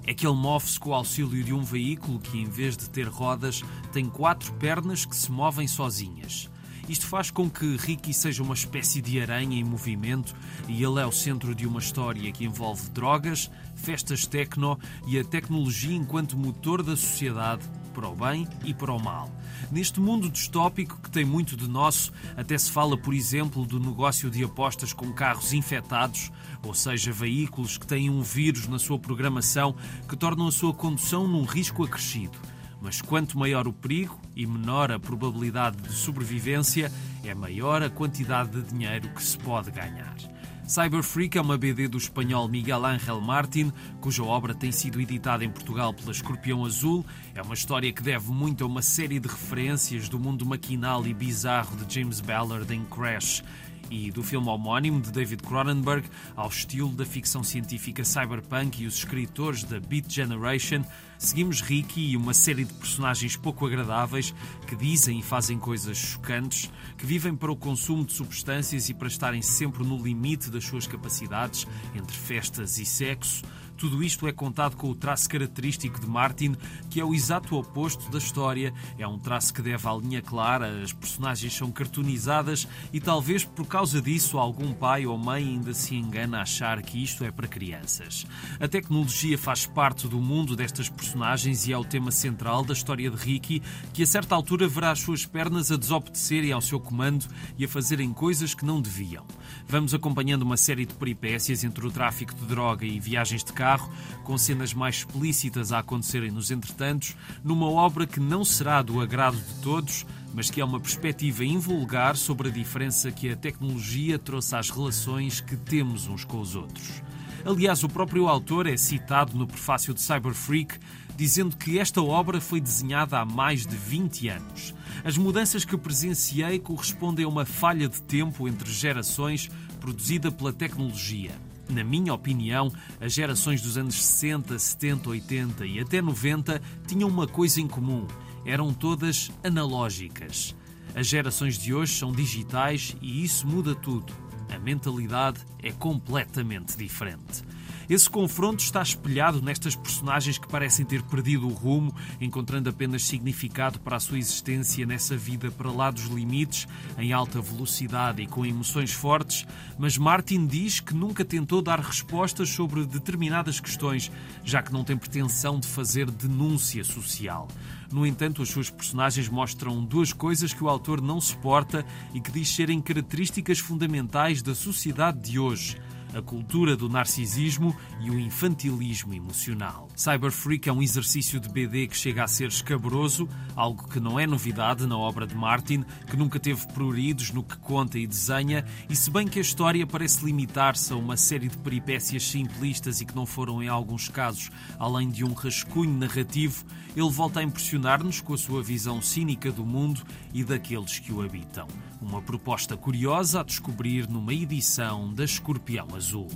é 0.06 0.12
que 0.12 0.26
ele 0.26 0.36
move-se 0.36 0.78
com 0.78 0.90
o 0.90 0.94
auxílio 0.94 1.42
de 1.42 1.54
um 1.54 1.62
veículo 1.62 2.18
que, 2.18 2.38
em 2.38 2.44
vez 2.44 2.76
de 2.76 2.90
ter 2.90 3.08
rodas, 3.08 3.62
tem 3.90 4.04
quatro 4.04 4.52
pernas 4.54 5.06
que 5.06 5.16
se 5.16 5.32
movem 5.32 5.66
sozinhas. 5.66 6.50
Isto 6.86 7.06
faz 7.06 7.30
com 7.30 7.48
que 7.48 7.76
Ricky 7.76 8.12
seja 8.12 8.42
uma 8.42 8.52
espécie 8.52 9.00
de 9.00 9.18
aranha 9.18 9.58
em 9.58 9.64
movimento 9.64 10.34
e 10.68 10.84
ele 10.84 11.00
é 11.00 11.06
o 11.06 11.12
centro 11.12 11.54
de 11.54 11.66
uma 11.66 11.80
história 11.80 12.30
que 12.30 12.44
envolve 12.44 12.90
drogas, 12.90 13.50
festas 13.74 14.26
techno 14.26 14.78
e 15.06 15.18
a 15.18 15.24
tecnologia 15.24 15.96
enquanto 15.96 16.36
motor 16.36 16.82
da 16.82 16.94
sociedade, 16.94 17.64
para 17.94 18.08
o 18.08 18.16
bem 18.16 18.46
e 18.64 18.74
para 18.74 18.92
o 18.92 19.02
mal. 19.02 19.30
Neste 19.70 20.00
mundo 20.00 20.28
distópico 20.28 21.00
que 21.00 21.10
tem 21.10 21.24
muito 21.24 21.56
de 21.56 21.68
nosso, 21.68 22.12
até 22.36 22.58
se 22.58 22.70
fala, 22.70 22.98
por 22.98 23.14
exemplo, 23.14 23.64
do 23.64 23.78
negócio 23.78 24.28
de 24.28 24.42
apostas 24.42 24.92
com 24.92 25.12
carros 25.12 25.52
infectados, 25.52 26.30
ou 26.62 26.74
seja, 26.74 27.12
veículos 27.12 27.78
que 27.78 27.86
têm 27.86 28.10
um 28.10 28.20
vírus 28.20 28.66
na 28.66 28.78
sua 28.78 28.98
programação 28.98 29.76
que 30.08 30.16
tornam 30.16 30.48
a 30.48 30.52
sua 30.52 30.74
condução 30.74 31.28
num 31.28 31.44
risco 31.44 31.84
acrescido. 31.84 32.36
Mas 32.82 33.00
quanto 33.00 33.38
maior 33.38 33.66
o 33.66 33.72
perigo 33.72 34.20
e 34.36 34.44
menor 34.46 34.92
a 34.92 34.98
probabilidade 34.98 35.76
de 35.80 35.92
sobrevivência, 35.92 36.92
é 37.22 37.34
maior 37.34 37.82
a 37.82 37.88
quantidade 37.88 38.60
de 38.60 38.70
dinheiro 38.70 39.08
que 39.10 39.22
se 39.22 39.38
pode 39.38 39.70
ganhar. 39.70 40.33
Cyber 40.66 41.02
Freak 41.02 41.36
é 41.36 41.40
uma 41.42 41.58
BD 41.58 41.88
do 41.88 41.98
espanhol 41.98 42.48
Miguel 42.48 42.86
Ángel 42.86 43.20
Martin, 43.20 43.70
cuja 44.00 44.24
obra 44.24 44.54
tem 44.54 44.72
sido 44.72 44.98
editada 44.98 45.44
em 45.44 45.50
Portugal 45.50 45.92
pela 45.92 46.10
Escorpião 46.10 46.64
Azul. 46.64 47.04
É 47.34 47.42
uma 47.42 47.52
história 47.52 47.92
que 47.92 48.02
deve 48.02 48.30
muito 48.30 48.64
a 48.64 48.66
uma 48.66 48.80
série 48.80 49.20
de 49.20 49.28
referências 49.28 50.08
do 50.08 50.18
mundo 50.18 50.46
maquinal 50.46 51.06
e 51.06 51.12
bizarro 51.12 51.76
de 51.76 51.94
James 51.94 52.20
Ballard 52.20 52.72
em 52.74 52.82
Crash 52.86 53.44
e 53.90 54.10
do 54.10 54.22
filme 54.22 54.48
homónimo 54.48 55.00
de 55.00 55.10
David 55.10 55.42
Cronenberg 55.42 56.08
ao 56.36 56.48
estilo 56.48 56.90
da 56.90 57.04
ficção 57.04 57.42
científica 57.42 58.04
cyberpunk 58.04 58.82
e 58.82 58.86
os 58.86 58.98
escritores 58.98 59.64
da 59.64 59.80
Beat 59.80 60.10
Generation, 60.10 60.84
seguimos 61.18 61.60
Ricky 61.60 62.10
e 62.10 62.16
uma 62.16 62.34
série 62.34 62.64
de 62.64 62.72
personagens 62.74 63.36
pouco 63.36 63.66
agradáveis 63.66 64.34
que 64.66 64.76
dizem 64.76 65.18
e 65.18 65.22
fazem 65.22 65.58
coisas 65.58 65.96
chocantes, 65.96 66.70
que 66.96 67.06
vivem 67.06 67.34
para 67.34 67.52
o 67.52 67.56
consumo 67.56 68.04
de 68.04 68.12
substâncias 68.12 68.88
e 68.88 68.94
para 68.94 69.08
estarem 69.08 69.42
sempre 69.42 69.84
no 69.84 70.02
limite 70.02 70.50
das 70.50 70.64
suas 70.64 70.86
capacidades, 70.86 71.66
entre 71.94 72.16
festas 72.16 72.78
e 72.78 72.84
sexo. 72.84 73.42
Tudo 73.76 74.02
isto 74.02 74.26
é 74.28 74.32
contado 74.32 74.76
com 74.76 74.88
o 74.88 74.94
traço 74.94 75.28
característico 75.28 76.00
de 76.00 76.06
Martin, 76.06 76.54
que 76.88 77.00
é 77.00 77.04
o 77.04 77.14
exato 77.14 77.56
oposto 77.56 78.10
da 78.10 78.18
história. 78.18 78.72
É 78.98 79.06
um 79.06 79.18
traço 79.18 79.52
que 79.52 79.60
deve 79.60 79.86
à 79.88 79.94
linha 79.94 80.22
clara, 80.22 80.82
as 80.82 80.92
personagens 80.92 81.52
são 81.52 81.72
cartoonizadas 81.72 82.68
e 82.92 83.00
talvez 83.00 83.44
por 83.44 83.66
causa 83.66 84.00
disso 84.00 84.38
algum 84.38 84.72
pai 84.72 85.06
ou 85.06 85.18
mãe 85.18 85.44
ainda 85.44 85.74
se 85.74 85.94
engana 85.96 86.38
a 86.38 86.42
achar 86.42 86.80
que 86.82 87.02
isto 87.02 87.24
é 87.24 87.30
para 87.30 87.48
crianças. 87.48 88.26
A 88.60 88.68
tecnologia 88.68 89.36
faz 89.36 89.66
parte 89.66 90.06
do 90.06 90.20
mundo 90.20 90.54
destas 90.54 90.88
personagens 90.88 91.66
e 91.66 91.72
é 91.72 91.78
o 91.78 91.84
tema 91.84 92.10
central 92.10 92.64
da 92.64 92.72
história 92.72 93.10
de 93.10 93.16
Ricky, 93.16 93.60
que 93.92 94.02
a 94.02 94.06
certa 94.06 94.34
altura 94.34 94.68
verá 94.68 94.92
as 94.92 95.00
suas 95.00 95.26
pernas 95.26 95.72
a 95.72 95.76
desobedecerem 95.76 96.52
ao 96.52 96.60
seu 96.60 96.78
comando 96.78 97.26
e 97.58 97.64
a 97.64 97.68
fazerem 97.68 98.12
coisas 98.12 98.54
que 98.54 98.64
não 98.64 98.80
deviam. 98.80 99.26
Vamos 99.66 99.94
acompanhando 99.94 100.42
uma 100.42 100.56
série 100.56 100.86
de 100.86 100.94
peripécias 100.94 101.64
entre 101.64 101.86
o 101.86 101.90
tráfico 101.90 102.34
de 102.34 102.46
droga 102.46 102.86
e 102.86 103.00
viagens 103.00 103.42
de 103.42 103.52
carro 103.52 103.63
carro, 103.64 103.90
com 104.24 104.36
cenas 104.36 104.74
mais 104.74 104.96
explícitas 104.96 105.72
a 105.72 105.78
acontecerem 105.78 106.30
nos 106.30 106.50
entretantos, 106.50 107.16
numa 107.42 107.66
obra 107.66 108.06
que 108.06 108.20
não 108.20 108.44
será 108.44 108.82
do 108.82 109.00
agrado 109.00 109.38
de 109.38 109.54
todos, 109.62 110.04
mas 110.34 110.50
que 110.50 110.60
é 110.60 110.64
uma 110.64 110.78
perspectiva 110.78 111.46
invulgar 111.46 112.14
sobre 112.14 112.50
a 112.50 112.52
diferença 112.52 113.10
que 113.10 113.30
a 113.30 113.36
tecnologia 113.36 114.18
trouxe 114.18 114.54
às 114.54 114.68
relações 114.68 115.40
que 115.40 115.56
temos 115.56 116.06
uns 116.06 116.24
com 116.24 116.40
os 116.40 116.54
outros. 116.54 117.02
Aliás, 117.42 117.82
o 117.82 117.88
próprio 117.88 118.28
autor 118.28 118.66
é 118.66 118.76
citado 118.76 119.34
no 119.34 119.46
prefácio 119.46 119.94
de 119.94 120.02
Cyber 120.02 120.34
Freak, 120.34 120.78
dizendo 121.16 121.56
que 121.56 121.78
esta 121.78 122.02
obra 122.02 122.42
foi 122.42 122.60
desenhada 122.60 123.18
há 123.18 123.24
mais 123.24 123.66
de 123.66 123.76
20 123.76 124.28
anos. 124.28 124.74
As 125.02 125.16
mudanças 125.16 125.64
que 125.64 125.76
presenciei 125.76 126.58
correspondem 126.58 127.24
a 127.24 127.28
uma 127.28 127.46
falha 127.46 127.88
de 127.88 128.02
tempo 128.02 128.46
entre 128.46 128.70
gerações 128.70 129.50
produzida 129.80 130.30
pela 130.30 130.52
tecnologia. 130.52 131.32
Na 131.68 131.82
minha 131.82 132.12
opinião, 132.12 132.72
as 133.00 133.12
gerações 133.12 133.62
dos 133.62 133.78
anos 133.78 133.94
60, 134.02 134.58
70, 134.58 135.10
80 135.10 135.66
e 135.66 135.80
até 135.80 136.02
90 136.02 136.60
tinham 136.86 137.08
uma 137.08 137.26
coisa 137.26 137.60
em 137.60 137.66
comum: 137.66 138.06
eram 138.44 138.72
todas 138.72 139.30
analógicas. 139.42 140.54
As 140.94 141.06
gerações 141.06 141.58
de 141.58 141.74
hoje 141.74 141.94
são 141.94 142.12
digitais 142.12 142.96
e 143.00 143.24
isso 143.24 143.46
muda 143.46 143.74
tudo. 143.74 144.12
A 144.54 144.58
mentalidade 144.58 145.40
é 145.62 145.72
completamente 145.72 146.76
diferente. 146.76 147.42
Esse 147.88 148.08
confronto 148.08 148.62
está 148.62 148.80
espelhado 148.80 149.42
nestas 149.42 149.76
personagens 149.76 150.38
que 150.38 150.48
parecem 150.48 150.86
ter 150.86 151.02
perdido 151.02 151.46
o 151.46 151.52
rumo, 151.52 151.94
encontrando 152.18 152.70
apenas 152.70 153.04
significado 153.04 153.78
para 153.78 153.96
a 153.96 154.00
sua 154.00 154.18
existência 154.18 154.86
nessa 154.86 155.16
vida 155.16 155.50
para 155.50 155.70
lá 155.70 155.90
dos 155.90 156.06
limites, 156.06 156.66
em 156.96 157.12
alta 157.12 157.42
velocidade 157.42 158.22
e 158.22 158.26
com 158.26 158.46
emoções 158.46 158.92
fortes. 158.92 159.46
Mas 159.78 159.98
Martin 159.98 160.46
diz 160.46 160.80
que 160.80 160.94
nunca 160.94 161.24
tentou 161.24 161.60
dar 161.60 161.78
respostas 161.78 162.48
sobre 162.48 162.86
determinadas 162.86 163.60
questões, 163.60 164.10
já 164.42 164.62
que 164.62 164.72
não 164.72 164.82
tem 164.82 164.96
pretensão 164.96 165.60
de 165.60 165.68
fazer 165.68 166.10
denúncia 166.10 166.82
social. 166.84 167.48
No 167.92 168.06
entanto, 168.06 168.42
as 168.42 168.48
suas 168.48 168.70
personagens 168.70 169.28
mostram 169.28 169.84
duas 169.84 170.12
coisas 170.12 170.54
que 170.54 170.64
o 170.64 170.68
autor 170.70 171.02
não 171.02 171.20
suporta 171.20 171.84
e 172.14 172.20
que 172.20 172.32
diz 172.32 172.48
serem 172.48 172.80
características 172.80 173.58
fundamentais 173.58 174.40
da 174.40 174.54
sociedade 174.54 175.20
de 175.20 175.38
hoje 175.38 175.76
a 176.14 176.22
cultura 176.22 176.76
do 176.76 176.88
narcisismo 176.88 177.76
e 178.00 178.10
o 178.10 178.18
infantilismo 178.18 179.12
emocional. 179.12 179.88
Cyber 179.96 180.30
Freak 180.30 180.68
é 180.68 180.72
um 180.72 180.82
exercício 180.82 181.40
de 181.40 181.48
BD 181.48 181.88
que 181.88 181.96
chega 181.96 182.24
a 182.24 182.28
ser 182.28 182.48
escabroso, 182.48 183.28
algo 183.56 183.88
que 183.88 183.98
não 183.98 184.18
é 184.18 184.26
novidade 184.26 184.86
na 184.86 184.96
obra 184.96 185.26
de 185.26 185.34
Martin, 185.34 185.84
que 186.08 186.16
nunca 186.16 186.38
teve 186.38 186.66
pruridos 186.68 187.32
no 187.32 187.42
que 187.42 187.56
conta 187.58 187.98
e 187.98 188.06
desenha, 188.06 188.64
e 188.88 188.94
se 188.94 189.10
bem 189.10 189.26
que 189.26 189.38
a 189.38 189.42
história 189.42 189.86
parece 189.86 190.24
limitar-se 190.24 190.92
a 190.92 190.96
uma 190.96 191.16
série 191.16 191.48
de 191.48 191.58
peripécias 191.58 192.22
simplistas 192.22 193.00
e 193.00 193.04
que 193.04 193.14
não 193.14 193.26
foram, 193.26 193.62
em 193.62 193.68
alguns 193.68 194.08
casos, 194.08 194.50
além 194.78 195.10
de 195.10 195.24
um 195.24 195.32
rascunho 195.32 195.98
narrativo, 195.98 196.64
ele 196.96 197.10
volta 197.10 197.40
a 197.40 197.42
impressionar-nos 197.42 198.20
com 198.20 198.34
a 198.34 198.38
sua 198.38 198.62
visão 198.62 199.02
cínica 199.02 199.50
do 199.50 199.64
mundo 199.64 200.02
e 200.32 200.44
daqueles 200.44 200.98
que 200.98 201.12
o 201.12 201.22
habitam. 201.22 201.66
Uma 202.00 202.22
proposta 202.22 202.76
curiosa 202.76 203.40
a 203.40 203.44
descobrir 203.44 204.08
numa 204.08 204.32
edição 204.32 205.12
da 205.12 205.24
Escorpião 205.24 205.88
Azul. 205.94 206.28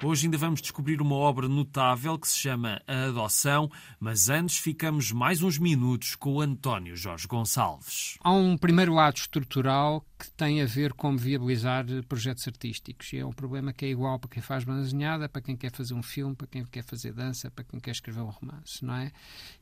Hoje 0.00 0.26
ainda 0.26 0.38
vamos 0.38 0.62
descobrir 0.62 1.02
uma 1.02 1.16
obra 1.16 1.48
notável 1.48 2.16
que 2.16 2.28
se 2.28 2.38
chama 2.38 2.80
A 2.86 3.06
Adoção, 3.06 3.68
mas 3.98 4.28
antes 4.28 4.56
ficamos 4.56 5.10
mais 5.10 5.42
uns 5.42 5.58
minutos 5.58 6.14
com 6.14 6.34
o 6.34 6.40
António 6.40 6.96
Jorge 6.96 7.26
Gonçalves. 7.26 8.16
Há 8.20 8.30
um 8.32 8.56
primeiro 8.56 8.94
lado 8.94 9.16
estrutural 9.16 10.06
que 10.16 10.30
tem 10.30 10.62
a 10.62 10.66
ver 10.66 10.92
com 10.92 11.16
viabilizar 11.16 11.84
projetos 12.08 12.46
artísticos. 12.46 13.12
E 13.12 13.18
é 13.18 13.26
um 13.26 13.32
problema 13.32 13.72
que 13.72 13.86
é 13.86 13.88
igual 13.88 14.20
para 14.20 14.30
quem 14.30 14.42
faz 14.42 14.62
banda 14.62 14.82
desenhada, 14.82 15.28
para 15.28 15.42
quem 15.42 15.56
quer 15.56 15.72
fazer 15.72 15.94
um 15.94 16.02
filme, 16.02 16.34
para 16.34 16.46
quem 16.46 16.64
quer 16.64 16.84
fazer 16.84 17.12
dança, 17.12 17.50
para 17.50 17.64
quem 17.64 17.80
quer 17.80 17.90
escrever 17.90 18.20
um 18.20 18.30
romance, 18.30 18.84
não 18.84 18.94
é? 18.94 19.10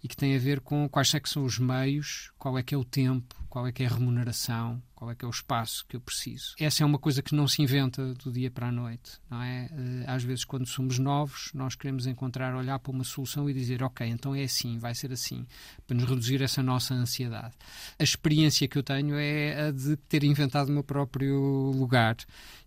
E 0.03 0.09
que 0.09 0.17
tem 0.17 0.37
a 0.37 0.39
ver 0.39 0.61
com 0.61 0.87
quais 0.87 1.15
é 1.15 1.21
que 1.21 1.31
são 1.31 1.45
os 1.45 1.59
meios, 1.59 2.31
qual 2.39 2.59
é 2.59 2.63
que 2.63 2.75
é 2.75 2.79
o 2.79 2.85
tempo, 2.85 3.35
qual 3.57 3.67
é 3.67 3.73
que 3.73 3.83
é 3.83 3.87
a 3.87 3.89
remuneração, 3.89 4.83
qual 4.95 5.11
é 5.11 5.15
que 5.15 5.25
é 5.25 5.29
o 5.29 5.31
espaço 5.31 5.87
que 5.89 5.97
eu 5.97 6.01
preciso. 6.03 6.55
Essa 6.61 6.83
é 6.83 6.87
uma 6.87 6.99
coisa 6.99 7.23
que 7.23 7.35
não 7.35 7.49
se 7.49 7.63
inventa 7.63 8.13
do 8.13 8.31
dia 8.31 8.51
para 8.51 8.69
a 8.69 8.71
noite, 8.71 9.13
não 9.31 9.41
é? 9.41 9.71
Eh, 9.73 10.05
às 10.07 10.23
vezes, 10.23 10.45
quando 10.45 10.67
somos 10.67 10.99
novos, 10.99 11.53
nós 11.55 11.75
queremos 11.75 12.07
encontrar, 12.07 12.55
olhar 12.55 12.79
para 12.79 12.93
uma 12.93 13.03
solução 13.03 13.49
e 13.49 13.55
dizer, 13.55 13.83
ok, 13.83 14.07
então 14.07 14.35
é 14.35 14.43
assim, 14.43 14.77
vai 14.79 14.95
ser 14.95 15.11
assim, 15.11 15.47
para 15.87 15.97
nos 15.97 16.05
reduzir 16.07 16.43
essa 16.43 16.63
nossa 16.63 16.93
ansiedade. 16.93 17.55
A 17.99 18.03
experiência 18.03 18.69
que 18.69 18.77
eu 18.77 18.83
tenho 18.83 19.17
é 19.17 19.69
a 19.69 19.71
de 19.71 19.97
ter 19.97 20.23
inventado 20.23 20.69
o 20.69 20.73
meu 20.73 20.85
próprio 20.85 21.73
lugar 21.75 22.15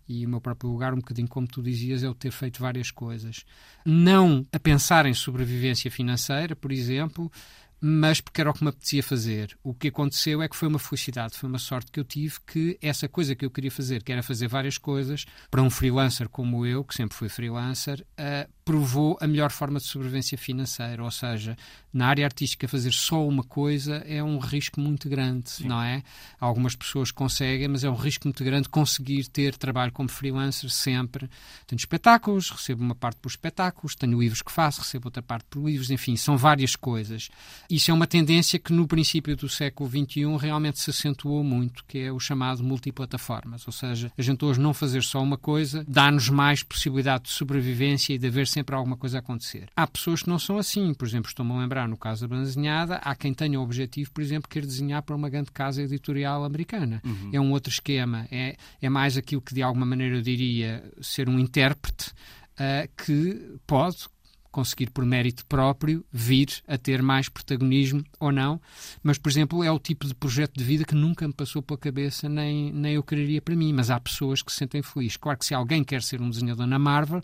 e 0.08 0.26
o 0.26 0.28
meu 0.28 0.40
próprio 0.40 0.72
lugar, 0.72 0.92
um 0.92 0.96
bocadinho 0.96 1.28
como 1.28 1.46
tu 1.46 1.62
dizias, 1.62 2.02
é 2.02 2.08
o 2.08 2.14
ter 2.16 2.32
feito 2.32 2.60
várias 2.60 2.90
coisas. 2.90 3.44
Não 3.86 4.44
a 4.52 4.58
pensar 4.58 5.06
em 5.06 5.14
sobrevivência 5.14 5.88
financeira, 5.88 6.56
por 6.56 6.72
exemplo, 6.72 7.30
mas 7.80 8.20
porque 8.20 8.40
era 8.40 8.50
o 8.50 8.54
que 8.54 8.62
me 8.62 8.68
apetecia 8.68 9.02
fazer. 9.02 9.56
O 9.62 9.72
que 9.72 9.88
aconteceu 9.88 10.42
é 10.42 10.48
que 10.48 10.56
foi 10.56 10.68
uma 10.68 10.78
felicidade, 10.78 11.36
foi 11.36 11.48
uma 11.48 11.58
sorte 11.58 11.90
que 11.90 11.98
eu 11.98 12.04
tive 12.04 12.38
que 12.46 12.78
essa 12.82 13.08
coisa 13.08 13.34
que 13.34 13.44
eu 13.44 13.50
queria 13.50 13.70
fazer, 13.70 14.02
que 14.02 14.12
era 14.12 14.22
fazer 14.22 14.48
várias 14.48 14.76
coisas, 14.76 15.24
para 15.50 15.62
um 15.62 15.70
freelancer 15.70 16.28
como 16.28 16.66
eu, 16.66 16.84
que 16.84 16.94
sempre 16.94 17.16
fui 17.16 17.28
freelancer, 17.28 18.04
uh, 18.18 18.50
provou 18.70 19.18
a 19.20 19.26
melhor 19.26 19.50
forma 19.50 19.80
de 19.80 19.86
sobrevivência 19.86 20.38
financeira. 20.38 21.02
Ou 21.02 21.10
seja, 21.10 21.56
na 21.92 22.06
área 22.06 22.24
artística, 22.24 22.68
fazer 22.68 22.92
só 22.92 23.26
uma 23.26 23.42
coisa 23.42 23.96
é 24.06 24.22
um 24.22 24.38
risco 24.38 24.80
muito 24.80 25.08
grande, 25.08 25.50
Sim. 25.50 25.66
não 25.66 25.82
é? 25.82 26.04
Algumas 26.38 26.76
pessoas 26.76 27.10
conseguem, 27.10 27.66
mas 27.66 27.82
é 27.82 27.90
um 27.90 27.96
risco 27.96 28.28
muito 28.28 28.44
grande 28.44 28.68
conseguir 28.68 29.26
ter 29.26 29.56
trabalho 29.56 29.90
como 29.90 30.08
freelancer 30.08 30.70
sempre. 30.70 31.28
Tenho 31.66 31.78
espetáculos, 31.78 32.48
recebo 32.48 32.80
uma 32.80 32.94
parte 32.94 33.18
por 33.20 33.28
espetáculos, 33.28 33.96
tenho 33.96 34.20
livros 34.20 34.40
que 34.40 34.52
faço, 34.52 34.82
recebo 34.82 35.08
outra 35.08 35.20
parte 35.20 35.46
por 35.50 35.66
livros, 35.66 35.90
enfim, 35.90 36.14
são 36.14 36.36
várias 36.36 36.76
coisas. 36.76 37.28
Isso 37.68 37.90
é 37.90 37.94
uma 37.94 38.06
tendência 38.06 38.56
que 38.56 38.72
no 38.72 38.86
princípio 38.86 39.34
do 39.34 39.48
século 39.48 39.90
XXI 39.90 40.36
realmente 40.38 40.78
se 40.78 40.90
acentuou 40.90 41.42
muito, 41.42 41.84
que 41.88 41.98
é 41.98 42.12
o 42.12 42.20
chamado 42.20 42.62
multiplataformas. 42.62 43.66
Ou 43.66 43.72
seja, 43.72 44.12
a 44.16 44.22
gente 44.22 44.44
hoje 44.44 44.60
não 44.60 44.72
fazer 44.72 45.02
só 45.02 45.20
uma 45.20 45.36
coisa 45.36 45.84
dá-nos 45.88 46.28
mais 46.28 46.62
possibilidade 46.62 47.24
de 47.24 47.30
sobrevivência 47.30 48.14
e 48.14 48.18
de 48.18 48.28
haver 48.28 48.46
sempre 48.46 48.59
sempre 48.60 48.76
alguma 48.76 48.96
coisa 48.96 49.18
a 49.18 49.20
acontecer. 49.20 49.68
Há 49.74 49.86
pessoas 49.86 50.22
que 50.22 50.28
não 50.28 50.38
são 50.38 50.58
assim. 50.58 50.92
Por 50.94 51.06
exemplo, 51.06 51.28
estou-me 51.28 51.52
a 51.52 51.58
lembrar, 51.58 51.88
no 51.88 51.96
caso 51.96 52.22
da 52.22 52.28
banda 52.28 52.44
desenhada, 52.44 52.96
há 52.96 53.14
quem 53.14 53.32
tenha 53.32 53.58
o 53.58 53.62
objetivo, 53.62 54.10
por 54.12 54.22
exemplo, 54.22 54.48
querer 54.48 54.66
desenhar 54.66 55.02
para 55.02 55.16
uma 55.16 55.28
grande 55.28 55.50
casa 55.50 55.82
editorial 55.82 56.44
americana. 56.44 57.00
Uhum. 57.04 57.30
É 57.32 57.40
um 57.40 57.50
outro 57.52 57.72
esquema. 57.72 58.28
É, 58.30 58.56
é 58.80 58.88
mais 58.88 59.16
aquilo 59.16 59.40
que, 59.40 59.54
de 59.54 59.62
alguma 59.62 59.86
maneira, 59.86 60.16
eu 60.16 60.22
diria 60.22 60.84
ser 61.00 61.28
um 61.28 61.38
intérprete 61.38 62.10
uh, 62.10 62.88
que 63.04 63.58
pode 63.66 64.06
conseguir 64.50 64.90
por 64.90 65.04
mérito 65.04 65.44
próprio 65.46 66.04
vir 66.12 66.48
a 66.66 66.76
ter 66.76 67.02
mais 67.02 67.28
protagonismo 67.28 68.04
ou 68.18 68.32
não, 68.32 68.60
mas 69.02 69.18
por 69.18 69.30
exemplo 69.30 69.62
é 69.62 69.70
o 69.70 69.78
tipo 69.78 70.06
de 70.06 70.14
projeto 70.14 70.56
de 70.56 70.64
vida 70.64 70.84
que 70.84 70.94
nunca 70.94 71.26
me 71.26 71.34
passou 71.34 71.62
pela 71.62 71.78
cabeça 71.78 72.28
nem, 72.28 72.72
nem 72.72 72.94
eu 72.94 73.02
quereria 73.02 73.40
para 73.40 73.54
mim, 73.54 73.72
mas 73.72 73.90
há 73.90 74.00
pessoas 74.00 74.42
que 74.42 74.52
se 74.52 74.58
sentem 74.58 74.82
felizes. 74.82 75.16
Claro 75.16 75.38
que 75.38 75.46
se 75.46 75.54
alguém 75.54 75.84
quer 75.84 76.02
ser 76.02 76.20
um 76.20 76.30
desenhador 76.30 76.66
na 76.66 76.78
Marvel, 76.78 77.22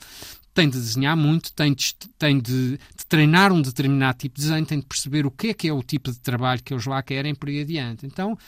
tem 0.56 0.70
de 0.70 0.78
desenhar 0.78 1.14
muito, 1.14 1.52
tem 1.52 1.74
de, 1.74 1.94
tem 2.18 2.40
de, 2.40 2.78
de, 2.78 3.06
treinar 3.06 3.52
um 3.52 3.60
determinado 3.60 4.16
tipo 4.16 4.36
de 4.36 4.42
desenho, 4.42 4.64
tem 4.64 4.80
de 4.80 4.86
perceber 4.86 5.26
o 5.26 5.30
que 5.30 5.48
é 5.48 5.54
que 5.54 5.68
é 5.68 5.72
o 5.72 5.82
tipo 5.82 6.10
de 6.10 6.18
trabalho 6.18 6.62
que 6.62 6.72
eles 6.72 6.86
lá 6.86 7.02
querem 7.02 7.34
por 7.34 7.50
aí 7.50 7.60
adiante. 7.60 8.06
Então, 8.06 8.38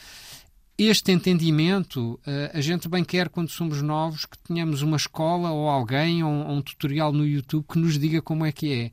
este 0.78 1.10
entendimento 1.10 2.20
uh, 2.26 2.56
a 2.56 2.60
gente 2.60 2.88
bem 2.88 3.04
quer 3.04 3.28
quando 3.28 3.48
somos 3.48 3.82
novos 3.82 4.24
que 4.24 4.38
tenhamos 4.38 4.80
uma 4.80 4.96
escola 4.96 5.50
ou 5.50 5.68
alguém 5.68 6.22
ou, 6.22 6.32
ou 6.32 6.52
um 6.52 6.62
tutorial 6.62 7.12
no 7.12 7.26
YouTube 7.26 7.66
que 7.68 7.78
nos 7.78 7.98
diga 7.98 8.22
como 8.22 8.46
é 8.46 8.52
que 8.52 8.72
é 8.72 8.90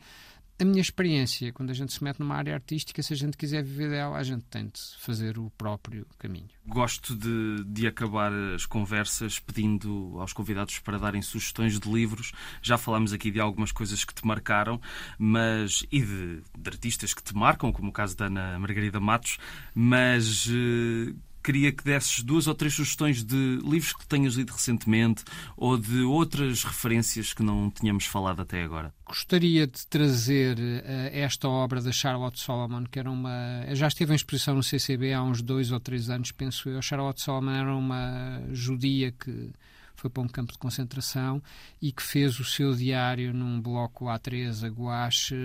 a 0.58 0.64
minha 0.64 0.82
experiência, 0.82 1.52
quando 1.52 1.72
a 1.72 1.74
gente 1.74 1.92
se 1.92 2.02
mete 2.02 2.20
numa 2.20 2.36
área 2.36 2.54
artística, 2.54 3.04
se 3.04 3.12
a 3.12 3.16
gente 3.16 3.36
quiser 3.36 3.62
viver 3.62 3.90
dela, 3.90 4.18
a 4.18 4.24
gente 4.24 4.46
tem 4.46 4.66
de 4.68 4.82
fazer 5.00 5.38
o 5.38 5.50
próprio 5.58 6.08
caminho. 6.18 6.48
Gosto 6.66 7.14
de, 7.14 7.64
de 7.66 7.86
acabar 7.86 8.32
as 8.32 8.66
conversas 8.66 9.38
pedindo 9.38 10.16
aos 10.18 10.32
convidados 10.32 10.80
para 10.80 10.98
darem 10.98 11.22
sugestões 11.22 11.78
de 11.78 11.92
livros. 11.92 12.32
Já 12.62 12.78
falámos 12.78 13.12
aqui 13.12 13.32
de 13.32 13.40
algumas 13.42 13.74
coisas 13.74 14.06
que 14.06 14.14
te 14.14 14.26
marcaram, 14.26 14.80
mas 15.20 15.86
e 15.92 16.02
de, 16.02 16.42
de 16.58 16.70
artistas 16.70 17.14
que 17.14 17.22
te 17.22 17.36
marcam, 17.36 17.74
como 17.74 17.90
o 17.90 17.94
caso 17.94 18.16
da 18.16 18.28
Ana 18.28 18.58
Margarida 18.58 19.00
Matos, 19.00 19.38
mas 19.74 20.48
uh, 20.48 21.14
queria 21.46 21.72
que 21.72 21.84
desses 21.84 22.24
duas 22.24 22.48
ou 22.48 22.56
três 22.56 22.74
sugestões 22.74 23.24
de 23.24 23.60
livros 23.64 23.94
que 23.94 24.08
tenhas 24.08 24.34
lido 24.34 24.52
recentemente 24.52 25.24
ou 25.56 25.78
de 25.78 26.02
outras 26.02 26.64
referências 26.64 27.34
que 27.34 27.44
não 27.44 27.70
tínhamos 27.70 28.06
falado 28.06 28.42
até 28.42 28.64
agora. 28.64 28.92
Gostaria 29.06 29.68
de 29.68 29.86
trazer 29.86 30.58
uh, 30.58 30.82
esta 31.12 31.48
obra 31.48 31.80
da 31.82 31.92
Charlotte 31.92 32.40
Solomon, 32.40 32.86
que 32.86 32.98
era 32.98 33.12
uma. 33.12 33.64
Já 33.74 33.88
esteve 33.88 34.14
em 34.14 34.16
exposição 34.16 34.56
no 34.56 34.64
CCB 34.64 35.14
há 35.14 35.22
uns 35.22 35.44
dois 35.44 35.72
ou 35.72 35.80
três 35.80 36.10
anos, 36.10 36.32
penso 36.32 36.68
eu. 36.68 36.82
Charlotte 36.82 37.22
Solomon 37.22 37.52
era 37.52 37.76
uma 37.76 38.42
judia 38.52 39.12
que 39.12 39.52
foi 39.96 40.10
para 40.10 40.24
um 40.24 40.28
campo 40.28 40.52
de 40.52 40.58
concentração 40.58 41.42
e 41.82 41.92
que 41.92 42.02
fez 42.02 42.40
o 42.40 42.44
seu 42.44 42.76
diário 42.76 43.34
num 43.34 43.62
bloco 43.62 44.06
A3 44.06 44.66
a 44.66 44.70
gouache, 44.70 45.36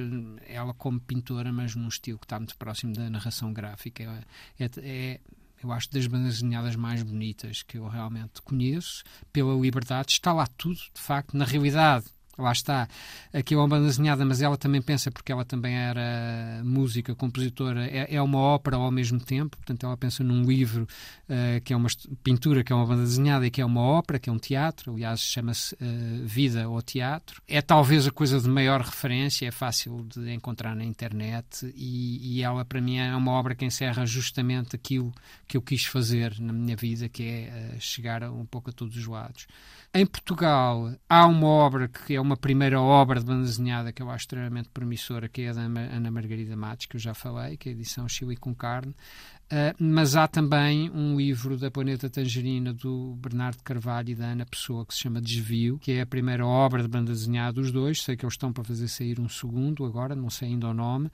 ela 0.47 0.75
como 0.75 0.99
pintora, 0.99 1.53
mas 1.53 1.75
num 1.75 1.89
estilo 1.89 2.19
que 2.19 2.25
está 2.25 2.39
muito 2.39 2.57
próximo 2.57 2.93
da 2.95 3.09
narração 3.09 3.53
gráfica. 3.53 4.25
É, 4.59 4.71
é, 4.79 5.21
eu 5.63 5.73
acho 5.73 5.91
das 5.91 6.07
bandas 6.07 6.35
desenhadas 6.35 6.77
mais 6.77 7.03
bonitas 7.03 7.63
que 7.63 7.79
eu 7.79 7.87
realmente 7.87 8.41
conheço, 8.43 9.03
pela 9.33 9.55
liberdade. 9.55 10.13
Está 10.13 10.33
lá 10.33 10.47
tudo, 10.47 10.79
de 10.95 11.01
facto, 11.01 11.37
na 11.37 11.45
realidade 11.45 12.07
lá 12.41 12.53
está. 12.53 12.89
Aqui 13.33 13.55
é 13.55 13.57
uma 13.57 13.69
banda 13.69 13.87
desenhada, 13.87 14.25
mas 14.25 14.43
ela 14.43 14.57
também 14.57 14.83
pensa, 14.83 15.11
porque 15.11 15.31
ela 15.31 15.45
também 15.45 15.75
era 15.77 16.63
música, 16.65 17.15
compositora, 17.15 17.87
é, 17.87 18.15
é 18.15 18.23
uma 18.23 18.39
ópera 18.39 18.77
ao 18.77 18.91
mesmo 18.91 19.21
tempo, 19.21 19.57
portanto 19.57 19.85
ela 19.87 19.97
pensa 19.97 20.25
num 20.25 20.43
livro 20.43 20.87
uh, 21.29 21.61
que 21.63 21.73
é 21.73 21.77
uma 21.77 21.89
pintura, 22.23 22.65
que 22.65 22.73
é 22.73 22.77
uma 22.77 22.87
banda 22.87 23.03
desenhada 23.03 23.47
e 23.47 23.51
que 23.51 23.61
é 23.61 23.65
uma 23.65 23.81
ópera, 23.81 24.19
que 24.19 24.29
é 24.29 24.33
um 24.33 24.39
teatro, 24.39 24.93
aliás 24.93 25.21
chama-se 25.21 25.75
uh, 25.75 25.79
Vida 26.25 26.69
ou 26.69 26.81
Teatro. 26.83 27.43
É 27.47 27.61
talvez 27.61 28.07
a 28.07 28.11
coisa 28.11 28.41
de 28.41 28.49
maior 28.49 28.81
referência, 28.81 29.47
é 29.47 29.51
fácil 29.51 30.07
de 30.09 30.33
encontrar 30.33 30.75
na 30.75 30.85
internet 30.85 31.73
e, 31.77 32.37
e 32.37 32.43
ela 32.43 32.65
para 32.65 32.81
mim 32.81 32.99
é 32.99 33.15
uma 33.15 33.33
obra 33.33 33.55
que 33.55 33.65
encerra 33.65 34.05
justamente 34.07 34.75
aquilo 34.75 35.13
que 35.47 35.57
eu 35.57 35.63
quis 35.63 35.85
fazer 35.85 36.39
na 36.41 36.53
minha 36.53 36.77
vida, 36.77 37.09
que 37.09 37.23
é 37.23 37.75
uh, 37.77 37.81
chegar 37.81 38.23
um 38.25 38.47
pouco 38.47 38.71
a 38.71 38.73
todos 38.73 38.97
os 38.97 39.07
lados. 39.07 39.47
Em 39.93 40.07
Portugal 40.07 40.95
há 41.09 41.27
uma 41.27 41.49
obra 41.49 41.89
que 41.89 42.15
é 42.15 42.21
uma 42.21 42.37
primeira 42.37 42.81
obra 42.81 43.19
de 43.19 43.27
banda 43.27 43.43
desenhada 43.43 43.93
que 43.93 44.01
eu 44.01 44.09
acho 44.09 44.23
extremamente 44.23 44.69
promissora, 44.69 45.29
que 45.29 45.43
é 45.43 45.49
a 45.49 45.53
da 45.53 45.63
Ana 45.63 46.13
Margarida 46.13 46.55
Matos, 46.55 46.87
que 46.87 46.95
eu 46.95 47.01
já 47.01 47.13
falei, 47.13 47.57
que 47.57 47.69
é 47.69 47.73
a 47.73 47.75
edição 47.75 48.09
Chile 48.09 48.37
com 48.37 48.55
Carne. 48.55 48.95
Uh, 49.53 49.75
mas 49.81 50.15
há 50.15 50.29
também 50.29 50.89
um 50.91 51.17
livro 51.17 51.59
da 51.59 51.73
Planeta 51.73 52.09
Tangerina 52.09 52.73
do 52.73 53.17
Bernardo 53.17 53.65
Carvalho 53.65 54.11
e 54.11 54.15
da 54.15 54.27
Ana 54.27 54.47
Pessoa 54.47 54.87
que 54.87 54.95
se 54.95 55.01
chama 55.01 55.21
Desvio, 55.21 55.77
que 55.81 55.91
é 55.91 56.03
a 56.03 56.07
primeira 56.07 56.47
obra 56.47 56.83
de 56.83 56.89
banda 56.89 57.11
desenhada 57.11 57.55
dos 57.55 57.73
dois. 57.73 58.01
Sei 58.01 58.17
que 58.17 58.25
eles 58.25 58.35
estão 58.35 58.53
para 58.53 58.63
fazer 58.63 58.87
sair 58.87 59.19
um 59.19 59.29
segundo 59.29 59.85
agora, 59.85 60.15
não 60.15 60.31
sei 60.31 60.51
ainda 60.51 60.69
o 60.69 60.75
nome, 60.75 61.11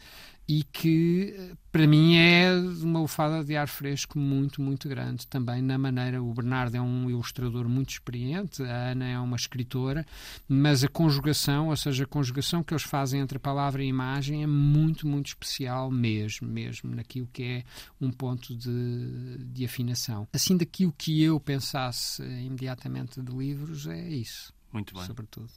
e 0.48 0.62
que 0.62 1.56
para 1.72 1.86
mim 1.86 2.16
é 2.16 2.52
uma 2.80 3.00
lufada 3.00 3.44
de 3.44 3.54
ar 3.56 3.68
fresco 3.68 4.18
muito, 4.18 4.62
muito 4.62 4.88
grande 4.88 5.26
também 5.26 5.60
na 5.60 5.76
maneira. 5.76 6.22
O 6.22 6.32
Bernardo 6.32 6.76
é 6.76 6.80
um 6.80 7.10
ilustrador 7.10 7.68
muito 7.68 7.90
experiente, 7.90 8.62
a 8.62 8.92
Ana 8.92 9.06
é 9.06 9.18
uma 9.18 9.36
escritora, 9.36 10.06
mas 10.48 10.84
a 10.84 10.88
conjugação, 10.88 11.68
ou 11.68 11.76
seja, 11.76 12.04
a 12.04 12.06
conjugação 12.06 12.62
que 12.62 12.72
eles 12.72 12.84
fazem 12.84 13.20
entre 13.20 13.36
a 13.36 13.40
palavra 13.40 13.82
e 13.82 13.86
a 13.86 13.88
imagem 13.88 14.42
é 14.42 14.46
muito, 14.46 15.06
muito 15.06 15.26
especial 15.26 15.90
mesmo, 15.90 16.48
mesmo, 16.48 16.94
naquilo 16.94 17.28
que 17.32 17.42
é 17.42 17.64
um 18.00 18.10
ponto 18.10 18.56
de, 18.56 19.38
de 19.52 19.64
afinação. 19.64 20.26
Assim, 20.32 20.56
daquilo 20.56 20.94
que 20.96 21.22
eu 21.22 21.38
pensasse 21.40 22.22
imediatamente 22.22 23.20
de 23.20 23.32
livros, 23.32 23.86
é 23.86 24.08
isso. 24.08 24.50
Muito 24.72 24.94
bem. 24.94 25.04
Sobretudo. 25.04 25.50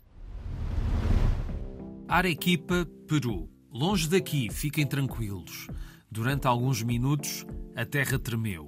Arequipa, 2.07 2.87
Peru 3.07 3.58
Longe 3.71 4.09
daqui, 4.09 4.49
fiquem 4.51 4.85
tranquilos. 4.85 5.67
Durante 6.09 6.47
alguns 6.47 6.81
minutos, 6.81 7.45
a 7.75 7.85
terra 7.85 8.17
tremeu. 8.17 8.65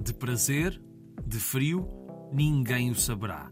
De 0.00 0.14
prazer, 0.14 0.80
de 1.26 1.40
frio, 1.40 1.88
ninguém 2.32 2.88
o 2.90 2.94
saberá. 2.94 3.50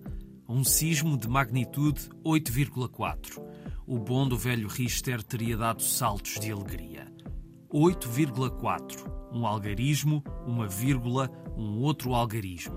Um 0.48 0.62
sismo 0.62 1.18
de 1.18 1.28
magnitude 1.28 2.08
8,4. 2.24 3.42
O 3.84 3.98
bom 3.98 4.28
do 4.28 4.36
velho 4.36 4.68
Richter 4.68 5.24
teria 5.24 5.56
dado 5.56 5.82
saltos 5.82 6.38
de 6.38 6.52
alegria. 6.52 7.12
8,4. 7.72 9.10
Um 9.32 9.44
algarismo, 9.44 10.22
uma 10.46 10.68
vírgula, 10.68 11.28
um 11.56 11.80
outro 11.80 12.14
algarismo. 12.14 12.76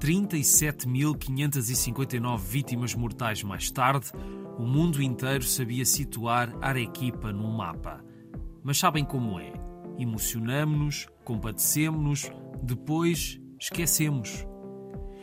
37.559 0.00 2.38
vítimas 2.38 2.96
mortais 2.96 3.44
mais 3.44 3.70
tarde, 3.70 4.10
o 4.58 4.62
mundo 4.62 5.02
inteiro 5.02 5.44
sabia 5.44 5.84
situar 5.84 6.54
Arequipa 6.60 7.32
no 7.32 7.50
mapa. 7.50 8.04
Mas 8.62 8.78
sabem 8.78 9.04
como 9.04 9.38
é? 9.38 9.52
Emocionamos-nos, 9.98 11.06
compadecemos-nos, 11.24 12.30
depois 12.62 13.40
esquecemos. 13.60 14.46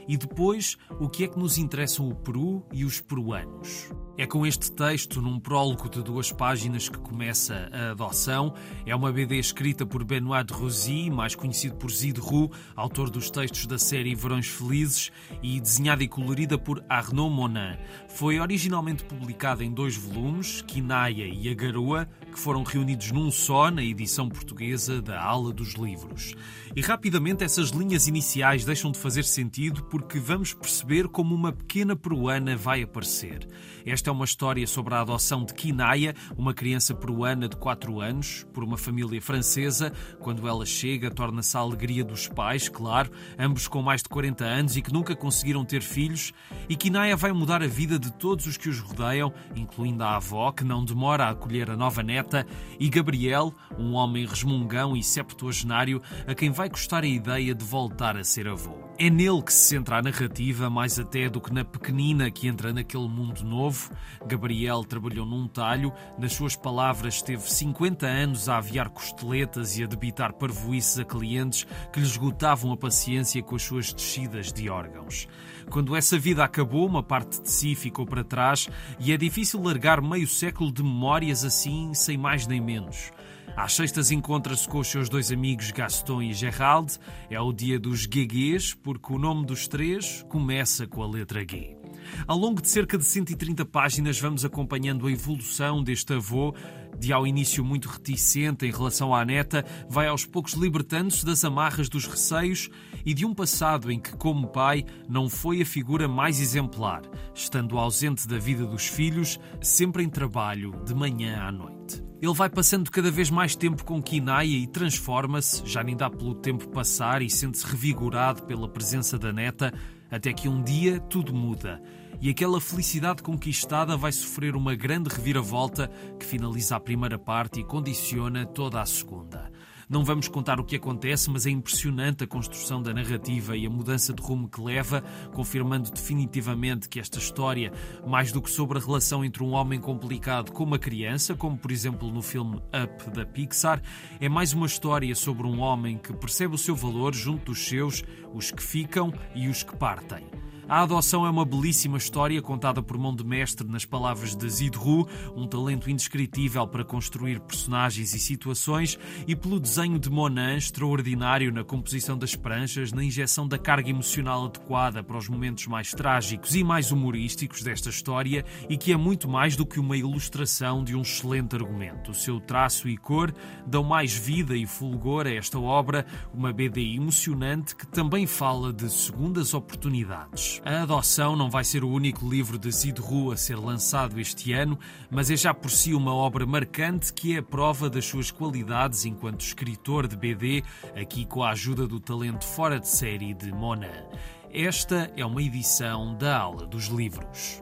E 0.07 0.17
depois, 0.17 0.77
o 0.99 1.07
que 1.07 1.23
é 1.23 1.27
que 1.27 1.39
nos 1.39 1.57
interessam 1.57 2.09
o 2.09 2.15
Peru 2.15 2.65
e 2.73 2.83
os 2.83 2.99
peruanos? 2.99 3.89
É 4.21 4.27
com 4.27 4.45
este 4.45 4.71
texto, 4.71 5.19
num 5.19 5.39
prólogo 5.39 5.89
de 5.89 6.03
duas 6.03 6.31
páginas, 6.31 6.87
que 6.87 6.99
começa 6.99 7.67
a 7.73 7.89
adoção. 7.89 8.53
É 8.85 8.95
uma 8.95 9.11
BD 9.11 9.39
escrita 9.39 9.83
por 9.83 10.03
Benoit 10.03 10.45
de 10.45 10.53
Rosy, 10.53 11.09
mais 11.09 11.33
conhecido 11.33 11.75
por 11.77 11.89
Zid 11.89 12.19
Roux, 12.19 12.55
autor 12.75 13.09
dos 13.09 13.31
textos 13.31 13.65
da 13.65 13.79
série 13.79 14.13
Verões 14.13 14.45
Felizes, 14.45 15.11
e 15.41 15.59
desenhada 15.59 16.03
e 16.03 16.07
colorida 16.07 16.55
por 16.55 16.85
Arnaud 16.87 17.33
Monin. 17.33 17.75
Foi 18.09 18.39
originalmente 18.39 19.03
publicada 19.05 19.63
em 19.63 19.73
dois 19.73 19.97
volumes, 19.97 20.61
Quinaia 20.61 21.25
e 21.25 21.49
A 21.49 21.55
Garoa, 21.55 22.07
que 22.31 22.37
foram 22.37 22.61
reunidos 22.61 23.11
num 23.11 23.31
só 23.31 23.71
na 23.71 23.83
edição 23.83 24.29
portuguesa 24.29 25.01
da 25.01 25.19
Ala 25.19 25.51
dos 25.51 25.73
Livros. 25.73 26.35
E 26.75 26.81
rapidamente 26.81 27.43
essas 27.43 27.69
linhas 27.69 28.07
iniciais 28.07 28.63
deixam 28.63 28.91
de 28.91 28.99
fazer 28.99 29.23
sentido 29.23 29.83
porque 29.85 30.19
vamos 30.19 30.53
perceber 30.53 31.07
como 31.07 31.33
uma 31.33 31.51
pequena 31.51 31.95
peruana 31.95 32.55
vai 32.55 32.83
aparecer. 32.83 33.47
Esta 33.83 34.10
é 34.11 34.13
uma 34.13 34.25
história 34.25 34.67
sobre 34.67 34.93
a 34.93 35.01
adoção 35.01 35.45
de 35.45 35.53
Kinaya, 35.53 36.13
uma 36.37 36.53
criança 36.53 36.93
peruana 36.93 37.47
de 37.47 37.55
4 37.55 38.01
anos, 38.01 38.45
por 38.53 38.61
uma 38.61 38.77
família 38.77 39.21
francesa. 39.21 39.93
Quando 40.19 40.47
ela 40.47 40.65
chega, 40.65 41.09
torna-se 41.09 41.55
a 41.55 41.61
alegria 41.61 42.03
dos 42.03 42.27
pais, 42.27 42.67
claro, 42.67 43.09
ambos 43.39 43.69
com 43.69 43.81
mais 43.81 44.03
de 44.03 44.09
40 44.09 44.43
anos 44.43 44.75
e 44.75 44.81
que 44.81 44.91
nunca 44.91 45.15
conseguiram 45.15 45.63
ter 45.63 45.81
filhos. 45.81 46.33
E 46.67 46.75
Kinaya 46.75 47.15
vai 47.15 47.31
mudar 47.31 47.63
a 47.63 47.67
vida 47.67 47.97
de 47.97 48.11
todos 48.11 48.45
os 48.45 48.57
que 48.57 48.67
os 48.67 48.79
rodeiam, 48.79 49.33
incluindo 49.55 50.03
a 50.03 50.17
avó, 50.17 50.51
que 50.51 50.65
não 50.65 50.83
demora 50.83 51.25
a 51.25 51.29
acolher 51.29 51.71
a 51.71 51.77
nova 51.77 52.03
neta, 52.03 52.45
e 52.77 52.89
Gabriel, 52.89 53.53
um 53.79 53.93
homem 53.93 54.25
resmungão 54.25 54.95
e 54.95 55.01
septuagenário, 55.01 56.01
a 56.27 56.35
quem 56.35 56.51
vai 56.51 56.69
custar 56.69 57.03
a 57.03 57.07
ideia 57.07 57.55
de 57.55 57.63
voltar 57.63 58.17
a 58.17 58.23
ser 58.25 58.49
avô. 58.49 58.77
É 58.99 59.09
nele 59.09 59.41
que 59.41 59.53
se 59.53 59.69
centra 59.69 59.97
a 59.97 60.01
narrativa, 60.01 60.69
mais 60.69 60.99
até 60.99 61.29
do 61.29 61.41
que 61.41 61.51
na 61.51 61.63
pequenina 61.63 62.29
que 62.29 62.47
entra 62.47 62.73
naquele 62.73 63.07
mundo 63.07 63.43
novo. 63.43 63.90
Gabriel 64.25 64.83
trabalhou 64.83 65.25
num 65.25 65.47
talho, 65.47 65.93
nas 66.17 66.33
suas 66.33 66.55
palavras, 66.55 67.15
esteve 67.15 67.43
50 67.49 68.05
anos 68.05 68.49
a 68.49 68.57
aviar 68.57 68.89
costeletas 68.89 69.77
e 69.77 69.83
a 69.83 69.87
debitar 69.87 70.33
parvoices 70.33 70.99
a 70.99 71.05
clientes 71.05 71.65
que 71.91 71.99
lhe 71.99 72.05
esgotavam 72.05 72.71
a 72.71 72.77
paciência 72.77 73.41
com 73.41 73.55
as 73.55 73.63
suas 73.63 73.93
descidas 73.93 74.51
de 74.51 74.69
órgãos. 74.69 75.27
Quando 75.69 75.95
essa 75.95 76.17
vida 76.17 76.43
acabou, 76.43 76.85
uma 76.85 77.03
parte 77.03 77.41
de 77.41 77.49
si 77.49 77.75
ficou 77.75 78.05
para 78.05 78.23
trás 78.23 78.67
e 78.99 79.11
é 79.11 79.17
difícil 79.17 79.61
largar 79.61 80.01
meio 80.01 80.27
século 80.27 80.71
de 80.71 80.83
memórias 80.83 81.45
assim, 81.45 81.93
sem 81.93 82.17
mais 82.17 82.47
nem 82.47 82.59
menos. 82.59 83.11
Às 83.55 83.73
sextas 83.73 84.11
encontra-se 84.11 84.67
com 84.67 84.79
os 84.79 84.87
seus 84.87 85.09
dois 85.09 85.31
amigos 85.31 85.71
Gaston 85.71 86.21
e 86.21 86.33
Gerald. 86.33 86.97
É 87.29 87.39
o 87.39 87.51
dia 87.51 87.79
dos 87.79 88.05
Gueguês, 88.05 88.73
porque 88.73 89.13
o 89.13 89.19
nome 89.19 89.45
dos 89.45 89.67
três 89.67 90.23
começa 90.29 90.87
com 90.87 91.03
a 91.03 91.07
letra 91.07 91.41
G. 91.41 91.80
Ao 92.27 92.37
longo 92.37 92.61
de 92.61 92.69
cerca 92.69 92.97
de 92.97 93.03
130 93.03 93.65
páginas, 93.65 94.19
vamos 94.19 94.45
acompanhando 94.45 95.07
a 95.07 95.11
evolução 95.11 95.83
deste 95.83 96.13
avô, 96.13 96.53
de 96.99 97.11
ao 97.11 97.25
início 97.25 97.63
muito 97.63 97.89
reticente 97.89 98.65
em 98.65 98.71
relação 98.71 99.13
à 99.13 99.25
neta, 99.25 99.65
vai 99.89 100.07
aos 100.07 100.25
poucos 100.25 100.53
libertando-se 100.53 101.25
das 101.25 101.43
amarras 101.43 101.89
dos 101.89 102.05
receios 102.05 102.69
e 103.05 103.13
de 103.13 103.25
um 103.25 103.33
passado 103.33 103.91
em 103.91 103.99
que, 103.99 104.15
como 104.15 104.47
pai, 104.47 104.85
não 105.09 105.29
foi 105.29 105.61
a 105.61 105.65
figura 105.65 106.07
mais 106.07 106.39
exemplar, 106.39 107.01
estando 107.33 107.77
ausente 107.77 108.27
da 108.27 108.37
vida 108.37 108.65
dos 108.65 108.85
filhos, 108.87 109.39
sempre 109.61 110.03
em 110.03 110.09
trabalho, 110.09 110.71
de 110.85 110.93
manhã 110.93 111.41
à 111.41 111.51
noite. 111.51 112.03
Ele 112.21 112.33
vai 112.35 112.49
passando 112.51 112.91
cada 112.91 113.09
vez 113.09 113.31
mais 113.31 113.55
tempo 113.55 113.83
com 113.83 114.01
Kinaya 114.01 114.55
e 114.55 114.67
transforma-se, 114.67 115.63
já 115.65 115.81
nem 115.81 115.97
dá 115.97 116.07
pelo 116.07 116.35
tempo 116.35 116.69
passar 116.69 117.23
e 117.23 117.29
sente-se 117.29 117.65
revigorado 117.65 118.43
pela 118.43 118.69
presença 118.69 119.17
da 119.17 119.33
neta, 119.33 119.73
até 120.11 120.31
que 120.31 120.47
um 120.47 120.61
dia 120.61 120.99
tudo 120.99 121.33
muda 121.33 121.81
e 122.21 122.29
aquela 122.29 122.61
felicidade 122.61 123.23
conquistada 123.23 123.97
vai 123.97 124.11
sofrer 124.11 124.55
uma 124.55 124.75
grande 124.75 125.09
reviravolta 125.09 125.89
que 126.19 126.25
finaliza 126.25 126.75
a 126.75 126.79
primeira 126.79 127.17
parte 127.17 127.59
e 127.59 127.63
condiciona 127.63 128.45
toda 128.45 128.79
a 128.79 128.85
segunda. 128.85 129.51
Não 129.89 130.05
vamos 130.05 130.29
contar 130.29 130.57
o 130.57 130.63
que 130.63 130.77
acontece, 130.77 131.29
mas 131.29 131.45
é 131.45 131.49
impressionante 131.49 132.23
a 132.23 132.27
construção 132.27 132.81
da 132.81 132.93
narrativa 132.93 133.57
e 133.57 133.65
a 133.65 133.69
mudança 133.69 134.13
de 134.13 134.21
rumo 134.21 134.47
que 134.47 134.61
leva, 134.61 135.03
confirmando 135.33 135.91
definitivamente 135.91 136.87
que 136.87 136.97
esta 136.97 137.17
história, 137.17 137.73
mais 138.07 138.31
do 138.31 138.41
que 138.41 138.49
sobre 138.49 138.77
a 138.77 138.81
relação 138.81 139.25
entre 139.25 139.43
um 139.43 139.51
homem 139.51 139.81
complicado 139.81 140.53
com 140.53 140.63
uma 140.63 140.79
criança, 140.79 141.35
como 141.35 141.57
por 141.57 141.71
exemplo 141.71 142.09
no 142.09 142.21
filme 142.21 142.55
Up 142.57 143.09
da 143.09 143.25
Pixar, 143.25 143.81
é 144.21 144.29
mais 144.29 144.53
uma 144.53 144.65
história 144.65 145.13
sobre 145.13 145.45
um 145.45 145.59
homem 145.59 145.97
que 145.97 146.13
percebe 146.13 146.55
o 146.55 146.57
seu 146.57 146.75
valor 146.75 147.13
junto 147.13 147.47
dos 147.47 147.67
seus, 147.67 148.01
os 148.33 148.49
que 148.49 148.63
ficam 148.63 149.11
e 149.35 149.49
os 149.49 149.61
que 149.61 149.75
partem. 149.75 150.25
A 150.71 150.83
adoção 150.83 151.25
é 151.25 151.29
uma 151.29 151.43
belíssima 151.43 151.97
história 151.97 152.41
contada 152.41 152.81
por 152.81 152.97
mão 152.97 153.13
de 153.13 153.25
mestre 153.25 153.67
nas 153.67 153.83
palavras 153.83 154.33
de 154.33 154.49
Zidru, 154.49 155.05
um 155.35 155.45
talento 155.45 155.91
indescritível 155.91 156.65
para 156.65 156.85
construir 156.85 157.41
personagens 157.41 158.13
e 158.13 158.19
situações, 158.19 158.97
e 159.27 159.35
pelo 159.35 159.59
desenho 159.59 159.99
de 159.99 160.09
Monan, 160.09 160.55
extraordinário 160.55 161.51
na 161.51 161.65
composição 161.65 162.17
das 162.17 162.37
pranchas, 162.37 162.93
na 162.93 163.03
injeção 163.03 163.45
da 163.45 163.57
carga 163.57 163.89
emocional 163.89 164.45
adequada 164.45 165.03
para 165.03 165.17
os 165.17 165.27
momentos 165.27 165.67
mais 165.67 165.91
trágicos 165.91 166.55
e 166.55 166.63
mais 166.63 166.89
humorísticos 166.89 167.63
desta 167.63 167.89
história, 167.89 168.45
e 168.69 168.77
que 168.77 168.93
é 168.93 168.97
muito 168.97 169.27
mais 169.27 169.57
do 169.57 169.65
que 169.65 169.77
uma 169.77 169.97
ilustração 169.97 170.85
de 170.85 170.95
um 170.95 171.01
excelente 171.01 171.53
argumento. 171.53 172.11
O 172.11 172.15
seu 172.15 172.39
traço 172.39 172.87
e 172.87 172.95
cor 172.95 173.33
dão 173.67 173.83
mais 173.83 174.13
vida 174.13 174.55
e 174.55 174.65
fulgor 174.65 175.27
a 175.27 175.33
esta 175.33 175.59
obra, 175.59 176.05
uma 176.33 176.53
BD 176.53 176.95
emocionante 176.95 177.75
que 177.75 177.85
também 177.85 178.25
fala 178.25 178.71
de 178.71 178.89
segundas 178.89 179.53
oportunidades. 179.53 180.60
A 180.63 180.83
Adoção 180.83 181.35
não 181.35 181.49
vai 181.49 181.63
ser 181.63 181.83
o 181.83 181.89
único 181.89 182.29
livro 182.29 182.59
de 182.59 182.71
Zidru 182.71 183.31
a 183.31 183.37
ser 183.37 183.57
lançado 183.57 184.19
este 184.19 184.53
ano, 184.53 184.77
mas 185.09 185.31
é 185.31 185.35
já 185.35 185.55
por 185.55 185.71
si 185.71 185.91
uma 185.91 186.13
obra 186.13 186.45
marcante 186.45 187.11
que 187.11 187.35
é 187.35 187.39
a 187.39 187.43
prova 187.43 187.89
das 187.89 188.05
suas 188.05 188.29
qualidades 188.29 189.03
enquanto 189.03 189.41
escritor 189.41 190.07
de 190.07 190.15
BD, 190.15 190.63
aqui 190.95 191.25
com 191.25 191.43
a 191.43 191.49
ajuda 191.49 191.87
do 191.87 191.99
talento 191.99 192.45
fora 192.45 192.79
de 192.79 192.87
série 192.87 193.33
de 193.33 193.51
Mona. 193.51 194.05
Esta 194.53 195.11
é 195.17 195.25
uma 195.25 195.41
edição 195.41 196.15
da 196.15 196.37
Aula 196.37 196.67
dos 196.67 196.85
Livros. 196.85 197.59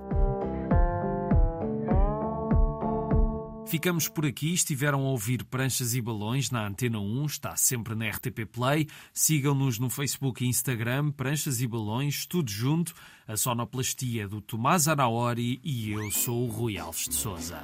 Ficamos 3.69 4.07
por 4.09 4.25
aqui. 4.25 4.51
Estiveram 4.51 5.01
a 5.01 5.11
ouvir 5.11 5.43
Pranchas 5.43 5.93
e 5.93 6.01
Balões 6.01 6.49
na 6.49 6.65
Antena 6.65 6.99
1, 6.99 7.25
está 7.27 7.55
sempre 7.55 7.93
na 7.93 8.09
RTP 8.09 8.43
Play. 8.51 8.87
Sigam-nos 9.13 9.77
no 9.77 9.91
Facebook 9.91 10.43
e 10.43 10.47
Instagram, 10.47 11.11
Pranchas 11.11 11.61
e 11.61 11.67
Balões, 11.67 12.25
tudo 12.25 12.49
junto. 12.49 12.95
A 13.27 13.37
sonoplastia 13.37 14.27
do 14.27 14.41
Tomás 14.41 14.87
Anaori 14.87 15.61
e 15.63 15.91
eu 15.91 16.09
sou 16.09 16.47
o 16.47 16.51
Rui 16.51 16.79
Alves 16.79 17.09
de 17.09 17.13
Souza. 17.13 17.61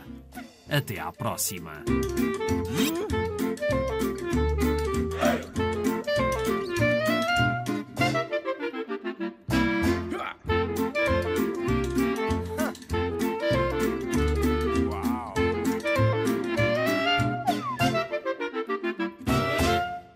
Até 0.70 1.00
à 1.00 1.12
próxima. 1.12 1.84